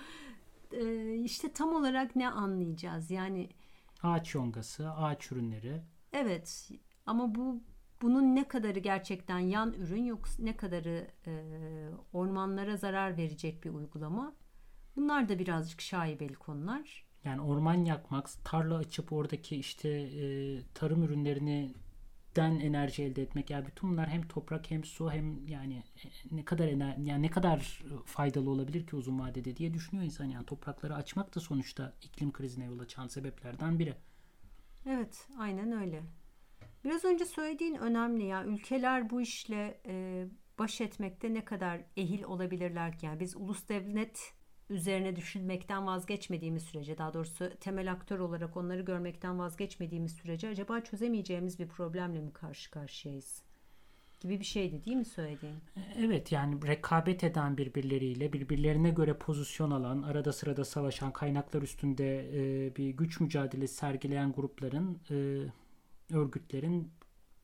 e, 0.72 1.16
işte 1.16 1.54
tam 1.54 1.74
olarak 1.76 2.16
ne 2.16 2.30
anlayacağız? 2.30 3.12
Yani 3.12 3.50
ağaç 4.04 4.36
yongası, 4.36 4.92
ağaç 4.92 5.32
ürünleri. 5.32 5.82
Evet 6.14 6.72
ama 7.06 7.36
bu 7.36 7.64
bunun 8.02 8.36
ne 8.36 8.48
kadarı 8.48 8.80
gerçekten 8.80 9.40
yan 9.40 9.74
ürün 9.74 10.04
yoksa 10.04 10.44
ne 10.44 10.58
kadarı 10.58 11.08
e, 11.28 11.32
ormanlara 12.14 12.78
zarar 12.78 13.18
verecek 13.18 13.64
bir 13.64 13.70
uygulama? 13.70 14.34
Bunlar 14.96 15.30
da 15.30 15.40
birazcık 15.40 15.82
şaibeli 15.82 16.36
konular. 16.36 17.11
Yani 17.26 17.42
orman 17.42 17.86
yakmak, 17.86 18.30
tarla 18.44 18.76
açıp 18.76 19.14
oradaki 19.14 19.56
işte 19.56 19.90
e, 19.90 20.24
tarım 20.74 21.04
ürünlerini 21.04 21.74
den 22.36 22.60
enerji 22.60 23.04
elde 23.04 23.22
etmek 23.22 23.50
yani 23.50 23.66
bütün 23.66 23.90
bunlar 23.90 24.10
hem 24.10 24.28
toprak 24.28 24.72
hem 24.72 24.84
su 24.84 25.12
hem 25.12 25.48
yani 25.48 25.84
e, 26.04 26.08
ne 26.36 26.46
kadar 26.46 26.68
ener 26.68 26.98
yani 26.98 27.22
ne 27.22 27.30
kadar 27.30 27.84
faydalı 28.06 28.50
olabilir 28.50 28.88
ki 28.88 28.96
uzun 28.96 29.20
vadede 29.20 29.58
diye 29.58 29.74
düşünüyor 29.74 30.06
insan 30.06 30.26
yani 30.26 30.46
toprakları 30.46 30.96
açmak 30.96 31.36
da 31.36 31.40
sonuçta 31.40 31.94
iklim 32.02 32.32
krizine 32.32 32.66
yol 32.66 32.80
açan 32.80 33.08
sebeplerden 33.08 33.80
biri. 33.80 33.94
Evet, 34.86 35.28
aynen 35.40 35.72
öyle. 35.72 36.04
Biraz 36.84 37.06
önce 37.06 37.26
söylediğin 37.26 37.76
önemli 37.76 38.24
ya. 38.24 38.46
Ülkeler 38.46 39.10
bu 39.10 39.22
işle 39.22 39.82
e, 39.86 40.26
baş 40.60 40.82
etmekte 40.82 41.34
ne 41.34 41.46
kadar 41.46 41.82
ehil 41.98 42.24
olabilirler 42.24 42.98
ki? 42.98 43.06
Yani 43.06 43.20
biz 43.20 43.36
ulus 43.36 43.70
devlet 43.70 44.34
üzerine 44.72 45.16
düşünmekten 45.16 45.88
vazgeçmediğimiz 45.88 46.64
sürece, 46.64 46.98
daha 46.98 47.14
doğrusu 47.14 47.50
temel 47.60 47.92
aktör 47.92 48.20
olarak 48.20 48.58
onları 48.58 48.82
görmekten 48.82 49.40
vazgeçmediğimiz 49.40 50.12
sürece 50.12 50.48
acaba 50.48 50.82
çözemeyeceğimiz 50.82 51.60
bir 51.60 51.68
problemle 51.68 52.22
mi 52.22 52.34
karşı 52.34 52.72
karşıyayız? 52.72 53.44
gibi 54.22 54.40
bir 54.40 54.46
şeydi 54.46 54.86
değil 54.86 54.98
mi 54.98 55.06
söylediğin? 55.06 55.56
Evet 55.98 56.32
yani 56.32 56.68
rekabet 56.68 57.24
eden 57.24 57.58
birbirleriyle 57.58 58.34
birbirlerine 58.34 58.90
göre 58.90 59.14
pozisyon 59.14 59.72
alan 59.72 60.02
arada 60.02 60.34
sırada 60.34 60.66
savaşan 60.66 61.14
kaynaklar 61.14 61.62
üstünde 61.62 62.30
e, 62.34 62.76
bir 62.76 62.90
güç 62.90 63.20
mücadelesi 63.20 63.76
sergileyen 63.76 64.32
grupların 64.32 65.00
e, 65.12 65.16
örgütlerin 66.16 66.92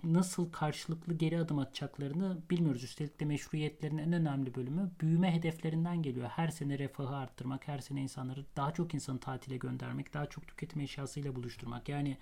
nasıl 0.03 0.51
karşılıklı 0.51 1.13
geri 1.13 1.39
adım 1.39 1.59
atacaklarını 1.59 2.37
bilmiyoruz. 2.49 2.83
Üstelik 2.83 3.19
de 3.19 3.25
meşruiyetlerin 3.25 3.97
en 3.97 4.13
önemli 4.13 4.55
bölümü 4.55 4.91
büyüme 5.01 5.35
hedeflerinden 5.35 6.01
geliyor. 6.01 6.29
Her 6.29 6.47
sene 6.47 6.79
refahı 6.79 7.15
arttırmak, 7.15 7.67
her 7.67 7.79
sene 7.79 8.01
insanları 8.01 8.45
daha 8.55 8.73
çok 8.73 8.93
insanı 8.93 9.19
tatile 9.19 9.57
göndermek, 9.57 10.13
daha 10.13 10.25
çok 10.25 10.47
tüketim 10.47 10.81
eşyasıyla 10.81 11.35
buluşturmak. 11.35 11.89
Yani 11.89 12.17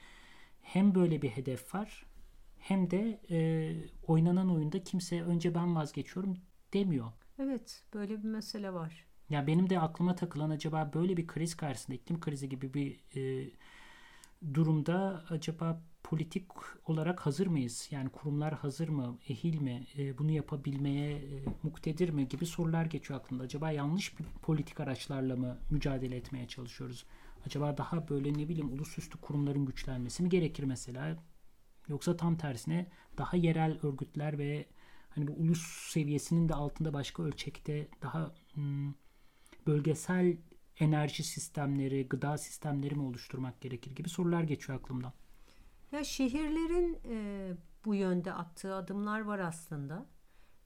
hem 0.62 0.96
böyle 0.96 1.22
bir 1.22 1.30
hedef 1.30 1.76
var 1.76 2.06
hem 2.60 2.92
de 2.92 3.20
e, 3.30 3.72
oynanan 4.08 4.50
oyunda 4.56 4.84
kimse 4.84 5.24
önce 5.24 5.56
ben 5.56 5.76
vazgeçiyorum 5.76 6.38
demiyor. 6.74 7.12
Evet 7.40 7.84
böyle 7.94 8.24
bir 8.24 8.28
mesele 8.28 8.74
var. 8.74 9.06
Ya 9.30 9.48
benim 9.48 9.70
de 9.70 9.80
aklıma 9.80 10.16
takılan 10.16 10.50
acaba 10.50 10.92
böyle 10.94 11.18
bir 11.18 11.28
kriz 11.28 11.58
karşısında 11.58 11.96
iklim 11.96 12.20
krizi 12.20 12.50
gibi 12.50 12.74
bir 12.74 13.00
e, 13.16 13.50
durumda 14.54 15.24
acaba 15.30 15.82
politik 16.06 16.46
olarak 16.86 17.20
hazır 17.26 17.48
mıyız? 17.48 17.88
Yani 17.92 18.10
kurumlar 18.10 18.54
hazır 18.54 18.90
mı, 18.90 19.18
ehil 19.30 19.62
mi, 19.62 19.88
e, 19.98 20.18
bunu 20.18 20.32
yapabilmeye 20.32 21.18
e, 21.18 21.44
muktedir 21.64 22.10
mi 22.10 22.28
gibi 22.28 22.46
sorular 22.46 22.86
geçiyor 22.86 23.20
aklımda. 23.20 23.44
Acaba 23.44 23.72
yanlış 23.72 24.20
bir 24.20 24.26
politik 24.42 24.80
araçlarla 24.80 25.36
mı 25.36 25.58
mücadele 25.70 26.16
etmeye 26.16 26.48
çalışıyoruz? 26.48 27.06
Acaba 27.46 27.78
daha 27.78 28.10
böyle 28.10 28.34
ne 28.34 28.50
bileyim 28.50 28.74
ulusüstü 28.74 29.18
kurumların 29.18 29.66
güçlenmesi 29.66 30.24
mi 30.24 30.30
gerekir 30.30 30.64
mesela? 30.64 31.24
Yoksa 31.88 32.18
tam 32.18 32.38
tersine 32.38 32.88
daha 33.18 33.38
yerel 33.38 33.80
örgütler 33.84 34.38
ve 34.38 34.66
hani 35.10 35.28
bu 35.28 35.32
ulus 35.32 35.92
seviyesinin 35.92 36.50
de 36.50 36.54
altında 36.54 36.94
başka 36.94 37.24
ölçekte 37.24 37.88
daha 38.02 38.36
hmm, 38.54 38.94
bölgesel 39.68 40.38
enerji 40.80 41.24
sistemleri, 41.24 42.08
gıda 42.08 42.38
sistemleri 42.38 42.96
mi 42.96 43.04
oluşturmak 43.04 43.62
gerekir 43.62 43.96
gibi 43.96 44.10
sorular 44.10 44.44
geçiyor 44.44 44.80
aklımdan. 44.80 45.14
Ya 45.96 46.04
şehirlerin 46.04 47.00
e, 47.10 47.52
bu 47.86 47.96
yönde 47.96 48.34
attığı 48.34 48.76
adımlar 48.76 49.22
var 49.22 49.40
aslında. 49.40 50.06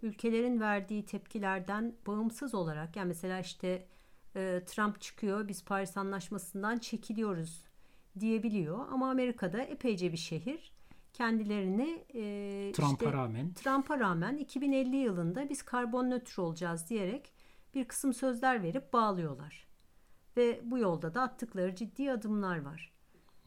Ülkelerin 0.01 0.59
verdiği 0.59 1.05
tepkilerden 1.05 1.95
bağımsız 2.07 2.53
olarak 2.53 2.95
yani 2.95 3.07
mesela 3.07 3.39
işte 3.39 3.87
e, 4.35 4.63
Trump 4.65 5.01
çıkıyor 5.01 5.47
biz 5.47 5.65
Paris 5.65 5.97
Anlaşması'ndan 5.97 6.77
çekiliyoruz 6.77 7.63
diyebiliyor 8.19 8.87
ama 8.91 9.09
Amerika'da 9.09 9.61
epeyce 9.61 10.11
bir 10.11 10.17
şehir 10.17 10.73
kendilerini 11.13 12.05
e, 12.13 12.71
Trump'a 12.71 13.05
işte, 13.05 13.17
rağmen 13.17 13.53
Trump'a 13.53 13.99
rağmen 13.99 14.37
2050 14.37 14.95
yılında 14.95 15.49
biz 15.49 15.61
karbon 15.61 16.09
nötr 16.09 16.39
olacağız 16.39 16.89
diyerek 16.89 17.33
bir 17.73 17.87
kısım 17.87 18.13
sözler 18.13 18.63
verip 18.63 18.93
bağlıyorlar. 18.93 19.67
Ve 20.37 20.61
bu 20.63 20.77
yolda 20.77 21.13
da 21.13 21.21
attıkları 21.21 21.75
ciddi 21.75 22.11
adımlar 22.11 22.61
var. 22.61 22.93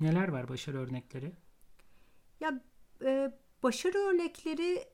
Neler 0.00 0.28
var 0.28 0.48
başarı 0.48 0.78
örnekleri? 0.78 1.32
Ya 2.42 2.60
e, 3.04 3.32
başarı 3.62 3.98
örnekleri 3.98 4.84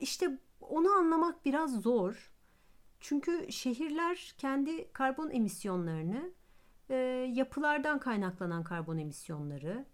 işte 0.00 0.38
onu 0.60 0.90
anlamak 0.90 1.44
biraz 1.44 1.80
zor. 1.80 2.32
Çünkü 3.00 3.52
şehirler 3.52 4.34
kendi 4.38 4.92
karbon 4.92 5.30
emisyonlarını 5.30 6.32
e, 6.90 6.94
yapılardan 7.34 7.98
kaynaklanan 7.98 8.64
karbon 8.64 8.98
emisyonları, 8.98 9.84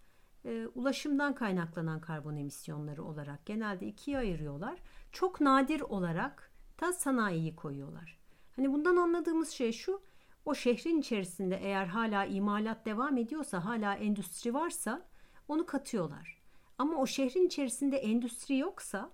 e, 0.44 0.66
ulaşımdan 0.74 1.35
kaynaklanan 1.35 2.00
karbon 2.00 2.37
emisyonları 2.37 3.05
olarak 3.05 3.46
genelde 3.46 3.87
ikiye 3.87 4.18
ayırıyorlar. 4.18 4.79
Çok 5.12 5.40
nadir 5.40 5.81
olarak 5.81 6.50
da 6.81 6.92
sanayiyi 6.92 7.57
koyuyorlar. 7.57 8.18
Hani 8.57 8.72
bundan 8.72 8.96
anladığımız 8.96 9.50
şey 9.50 9.72
şu, 9.72 10.03
o 10.44 10.55
şehrin 10.55 11.00
içerisinde 11.00 11.57
eğer 11.57 11.87
hala 11.87 12.24
imalat 12.24 12.87
devam 12.87 13.16
ediyorsa, 13.16 13.64
hala 13.64 13.94
endüstri 13.94 14.55
varsa 14.55 15.11
onu 15.50 15.66
katıyorlar. 15.66 16.40
Ama 16.78 16.96
o 16.96 17.06
şehrin 17.06 17.46
içerisinde 17.46 17.96
endüstri 17.96 18.58
yoksa 18.58 19.10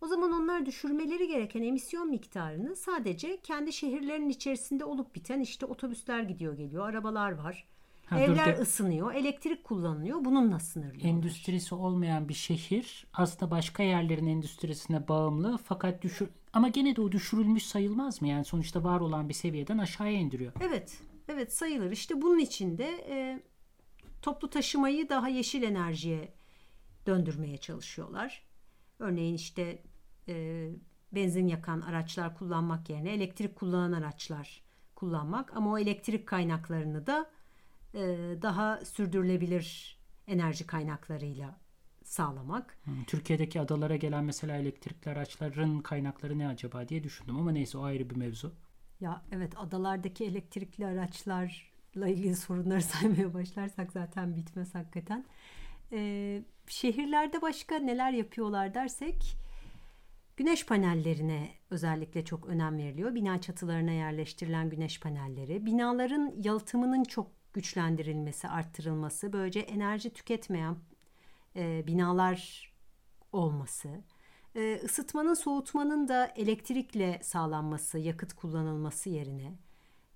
o 0.00 0.06
zaman 0.06 0.32
onlar 0.32 0.66
düşürmeleri 0.66 1.28
gereken 1.28 1.62
emisyon 1.62 2.10
miktarını 2.10 2.76
sadece 2.76 3.40
kendi 3.40 3.72
şehirlerinin 3.72 4.28
içerisinde 4.28 4.84
olup 4.84 5.14
biten 5.14 5.40
işte 5.40 5.66
otobüsler 5.66 6.22
gidiyor 6.22 6.56
geliyor, 6.56 6.88
arabalar 6.88 7.32
var. 7.32 7.66
Ha, 8.06 8.20
Evler 8.20 8.56
dur 8.56 8.62
ısınıyor, 8.62 9.14
elektrik 9.14 9.64
kullanılıyor. 9.64 10.24
Bununla 10.24 10.58
sınırlıyor. 10.58 11.04
endüstrisi 11.04 11.74
olmayan 11.74 12.28
bir 12.28 12.34
şehir 12.34 13.06
aslında 13.12 13.50
başka 13.50 13.82
yerlerin 13.82 14.26
endüstrisine 14.26 15.08
bağımlı 15.08 15.58
fakat 15.64 16.02
düşür 16.02 16.28
ama 16.52 16.68
gene 16.68 16.96
de 16.96 17.00
o 17.00 17.12
düşürülmüş 17.12 17.66
sayılmaz 17.66 18.22
mı? 18.22 18.28
Yani 18.28 18.44
sonuçta 18.44 18.84
var 18.84 19.00
olan 19.00 19.28
bir 19.28 19.34
seviyeden 19.34 19.78
aşağıya 19.78 20.18
indiriyor. 20.18 20.52
Evet, 20.60 20.98
evet 21.28 21.52
sayılır. 21.52 21.90
İşte 21.90 22.22
bunun 22.22 22.38
için 22.38 22.78
de 22.78 22.88
e, 23.08 23.40
toplu 24.22 24.50
taşımayı 24.50 25.08
daha 25.08 25.28
yeşil 25.28 25.62
enerjiye 25.62 26.34
döndürmeye 27.06 27.56
çalışıyorlar. 27.56 28.42
Örneğin 28.98 29.34
işte 29.34 29.82
e, 30.28 30.68
benzin 31.12 31.46
yakan 31.46 31.80
araçlar 31.80 32.34
kullanmak 32.34 32.90
yerine 32.90 33.12
elektrik 33.12 33.56
kullanan 33.56 33.92
araçlar 33.92 34.62
kullanmak 34.94 35.56
ama 35.56 35.70
o 35.70 35.78
elektrik 35.78 36.28
kaynaklarını 36.28 37.06
da 37.06 37.30
e, 37.94 38.00
daha 38.42 38.84
sürdürülebilir 38.84 39.98
enerji 40.26 40.66
kaynaklarıyla 40.66 41.60
sağlamak. 42.04 42.78
Türkiye'deki 43.06 43.60
adalara 43.60 43.96
gelen 43.96 44.24
mesela 44.24 44.56
elektrikli 44.56 45.08
araçların 45.08 45.80
kaynakları 45.80 46.38
ne 46.38 46.48
acaba 46.48 46.88
diye 46.88 47.04
düşündüm 47.04 47.36
ama 47.36 47.52
neyse 47.52 47.78
o 47.78 47.82
ayrı 47.82 48.10
bir 48.10 48.16
mevzu. 48.16 48.54
Ya 49.00 49.22
evet 49.32 49.52
adalardaki 49.56 50.24
elektrikli 50.24 50.86
araçlarla 51.90 52.08
ilgili 52.08 52.36
sorunları 52.36 52.82
saymaya 52.82 53.34
başlarsak 53.34 53.92
zaten 53.92 54.36
bitmez 54.36 54.74
hakikaten. 54.74 55.24
Ee, 55.92 56.42
şehirlerde 56.66 57.42
başka 57.42 57.78
neler 57.78 58.12
yapıyorlar 58.12 58.74
dersek 58.74 59.36
güneş 60.36 60.66
panellerine 60.66 61.50
özellikle 61.70 62.24
çok 62.24 62.46
önem 62.46 62.78
veriliyor. 62.78 63.14
Bina 63.14 63.40
çatılarına 63.40 63.90
yerleştirilen 63.90 64.70
güneş 64.70 65.00
panelleri, 65.00 65.66
binaların 65.66 66.34
yalıtımının 66.36 67.04
çok 67.04 67.30
güçlendirilmesi, 67.52 68.48
arttırılması, 68.48 69.32
böylece 69.32 69.60
enerji 69.60 70.10
tüketmeyen 70.10 70.76
e, 71.56 71.86
binalar 71.86 72.70
olması, 73.32 73.88
e, 74.56 74.80
ısıtmanın, 74.84 75.34
soğutmanın 75.34 76.08
da 76.08 76.26
elektrikle 76.36 77.20
sağlanması, 77.22 77.98
yakıt 77.98 78.32
kullanılması 78.32 79.10
yerine 79.10 79.52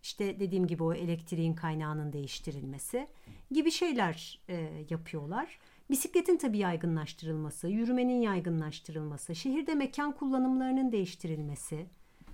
işte 0.04 0.40
dediğim 0.40 0.66
gibi 0.66 0.82
o 0.82 0.94
elektriğin 0.94 1.54
kaynağının 1.54 2.12
değiştirilmesi 2.12 3.06
gibi 3.50 3.70
şeyler 3.70 4.40
e, 4.48 4.84
yapıyorlar. 4.90 5.58
Bisikletin 5.90 6.36
tabii 6.36 6.58
yaygınlaştırılması, 6.58 7.68
yürümenin 7.68 8.20
yaygınlaştırılması, 8.20 9.34
şehirde 9.34 9.74
mekan 9.74 10.12
kullanımlarının 10.12 10.92
değiştirilmesi. 10.92 11.86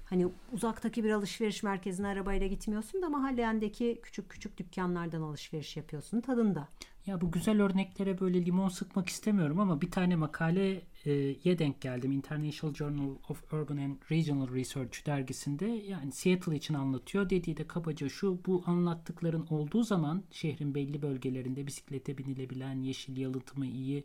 Hani 0.05 0.29
uzaktaki 0.53 1.05
bir 1.05 1.11
alışveriş 1.11 1.63
merkezine 1.63 2.07
arabayla 2.09 2.47
gitmiyorsun 2.47 3.03
da 3.03 3.09
mahallendeki 3.09 4.01
küçük 4.03 4.31
küçük 4.31 4.59
dükkanlardan 4.59 5.23
alışveriş 5.23 5.77
yapıyorsun 5.77 6.21
tadında. 6.21 6.69
Ya 7.11 7.21
bu 7.21 7.31
güzel 7.31 7.63
örneklere 7.63 8.21
böyle 8.21 8.47
limon 8.47 8.69
sıkmak 8.69 9.09
istemiyorum 9.09 9.61
ama 9.61 9.81
bir 9.81 9.91
tane 9.91 10.17
makaleye 10.17 11.59
denk 11.59 11.81
geldim. 11.81 12.13
International 12.13 12.75
Journal 12.75 13.15
of 13.29 13.53
Urban 13.53 13.77
and 13.77 13.97
Regional 14.11 14.55
Research 14.55 15.07
dergisinde 15.07 15.67
yani 15.67 16.13
Seattle 16.13 16.57
için 16.57 16.75
anlatıyor. 16.75 17.31
Dediği 17.31 17.57
de 17.57 17.67
kabaca 17.67 18.09
şu 18.09 18.41
bu 18.47 18.63
anlattıkların 18.67 19.47
olduğu 19.51 19.83
zaman 19.83 20.23
şehrin 20.31 20.75
belli 20.75 21.03
bölgelerinde 21.03 21.67
bisiklete 21.67 22.19
binilebilen 22.19 22.83
yeşil 22.83 23.17
yalıtımı 23.17 23.67
iyi. 23.67 24.05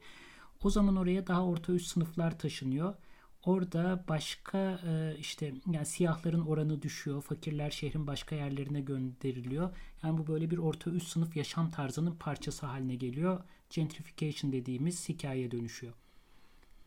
O 0.64 0.70
zaman 0.70 0.96
oraya 0.96 1.28
daha 1.28 1.46
orta 1.46 1.74
üst 1.74 1.88
sınıflar 1.88 2.40
taşınıyor. 2.40 2.94
Orada 3.46 4.04
başka 4.08 4.80
e, 4.88 5.18
işte 5.20 5.54
yani 5.72 5.86
siyahların 5.86 6.46
oranı 6.46 6.82
düşüyor. 6.82 7.22
Fakirler 7.22 7.70
şehrin 7.72 8.08
başka 8.08 8.36
yerlerine 8.36 8.82
gönderiliyor. 8.82 9.70
Yani 10.04 10.18
bu 10.18 10.28
böyle 10.28 10.52
bir 10.52 10.58
orta 10.58 10.92
üst 10.92 11.08
sınıf 11.08 11.36
yaşam 11.36 11.72
tarzının 11.72 12.16
parçası 12.16 12.66
haline 12.66 12.96
geliyor. 12.96 13.44
Gentrification 13.70 14.52
dediğimiz 14.52 15.10
hikaye 15.10 15.52
dönüşüyor. 15.52 15.94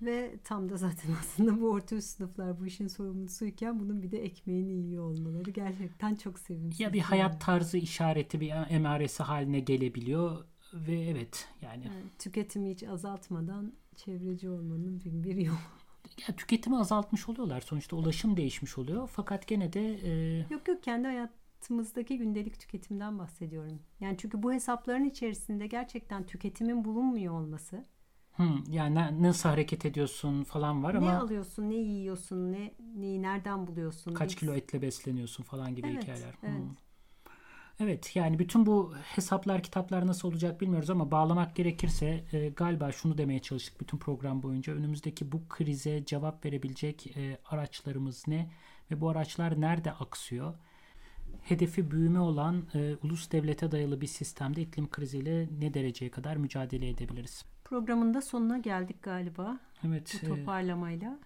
Ve 0.02 0.34
tam 0.44 0.68
da 0.68 0.76
zaten 0.76 1.10
aslında 1.20 1.60
bu 1.60 1.70
orta 1.70 1.96
üst 1.96 2.08
sınıflar 2.16 2.60
bu 2.60 2.66
işin 2.66 2.86
sorumlusuyken 2.86 3.80
bunun 3.80 4.02
bir 4.02 4.10
de 4.10 4.24
ekmeğini 4.24 4.72
yiyor 4.72 5.04
olmaları 5.04 5.50
gerçekten 5.50 6.14
çok 6.14 6.38
sevimsiz. 6.38 6.80
Ya 6.80 6.92
bir 6.92 7.00
hayat 7.00 7.40
tarzı 7.40 7.78
işareti 7.78 8.40
bir 8.40 8.52
emaresi 8.70 9.22
haline 9.22 9.60
gelebiliyor 9.60 10.44
ve 10.74 11.00
evet 11.00 11.48
yani 11.62 11.86
Yani 11.86 12.02
tüketimi 12.18 12.70
hiç 12.70 12.82
azaltmadan 12.82 13.72
çevreci 13.96 14.48
olmanın 14.50 15.00
bin 15.04 15.24
bir 15.24 15.36
yolu. 15.36 15.56
Ya 16.28 16.36
tüketimi 16.36 16.78
azaltmış 16.78 17.28
oluyorlar. 17.28 17.60
Sonuçta 17.60 17.96
ulaşım 17.96 18.36
değişmiş 18.36 18.78
oluyor. 18.78 19.08
Fakat 19.12 19.46
gene 19.46 19.72
de 19.72 20.00
e, 20.40 20.46
Yok 20.50 20.68
yok 20.68 20.82
kendi 20.82 21.06
hayatımızdaki 21.06 22.18
gündelik 22.18 22.60
tüketimden 22.60 23.18
bahsediyorum. 23.18 23.82
Yani 24.00 24.16
çünkü 24.18 24.42
bu 24.42 24.52
hesapların 24.52 25.04
içerisinde 25.04 25.66
gerçekten 25.66 26.26
tüketimin 26.26 26.84
bulunmuyor 26.84 27.34
olması. 27.34 27.84
hı, 28.36 28.42
yani 28.68 28.94
na- 28.94 29.22
nasıl 29.22 29.48
hareket 29.48 29.84
ediyorsun 29.86 30.44
falan 30.44 30.82
var 30.82 30.94
Ne 30.94 30.98
ama 30.98 31.12
alıyorsun, 31.16 31.70
ne 31.70 31.74
yiyorsun, 31.74 32.52
ne 32.52 32.74
neyi 32.94 33.22
nereden 33.22 33.66
buluyorsun? 33.66 34.14
kaç 34.14 34.30
biz- 34.30 34.36
kilo 34.36 34.54
etle 34.54 34.82
besleniyorsun 34.82 35.44
falan 35.44 35.74
gibi 35.74 35.88
Evet, 35.88 36.02
hikayeler. 36.02 36.34
Evet. 36.42 36.87
Evet 37.80 38.16
yani 38.16 38.38
bütün 38.38 38.66
bu 38.66 38.94
hesaplar 39.02 39.62
kitaplar 39.62 40.06
nasıl 40.06 40.28
olacak 40.28 40.60
bilmiyoruz 40.60 40.90
ama 40.90 41.10
bağlamak 41.10 41.56
gerekirse 41.56 42.24
e, 42.32 42.48
galiba 42.48 42.92
şunu 42.92 43.18
demeye 43.18 43.38
çalıştık 43.38 43.80
bütün 43.80 43.98
program 43.98 44.42
boyunca. 44.42 44.72
Önümüzdeki 44.72 45.32
bu 45.32 45.48
krize 45.48 46.04
cevap 46.04 46.44
verebilecek 46.44 47.16
e, 47.16 47.38
araçlarımız 47.50 48.28
ne 48.28 48.50
ve 48.90 49.00
bu 49.00 49.08
araçlar 49.08 49.60
nerede 49.60 49.92
aksıyor? 49.92 50.54
Hedefi 51.42 51.90
büyüme 51.90 52.20
olan 52.20 52.64
e, 52.74 52.96
ulus 53.02 53.30
devlete 53.32 53.70
dayalı 53.70 54.00
bir 54.00 54.06
sistemde 54.06 54.62
iklim 54.62 54.90
kriziyle 54.90 55.48
ne 55.60 55.74
dereceye 55.74 56.10
kadar 56.10 56.36
mücadele 56.36 56.88
edebiliriz? 56.88 57.44
Programın 57.64 58.14
da 58.14 58.22
sonuna 58.22 58.58
geldik 58.58 59.02
galiba 59.02 59.58
Evet. 59.86 60.20
bu 60.22 60.26
e, 60.26 60.28
toparlamayla. 60.28 61.18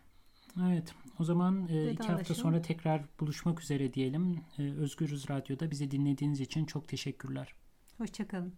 Evet. 0.60 0.94
O 1.18 1.24
zaman 1.24 1.68
e, 1.68 1.90
iki 1.90 2.08
hafta 2.08 2.34
sonra 2.34 2.62
tekrar 2.62 3.02
buluşmak 3.20 3.62
üzere 3.62 3.94
diyelim. 3.94 4.40
E, 4.58 4.62
Özgürüz 4.62 5.30
Radyo'da 5.30 5.70
bizi 5.70 5.90
dinlediğiniz 5.90 6.40
için 6.40 6.64
çok 6.64 6.88
teşekkürler. 6.88 7.54
Hoşçakalın. 7.98 8.54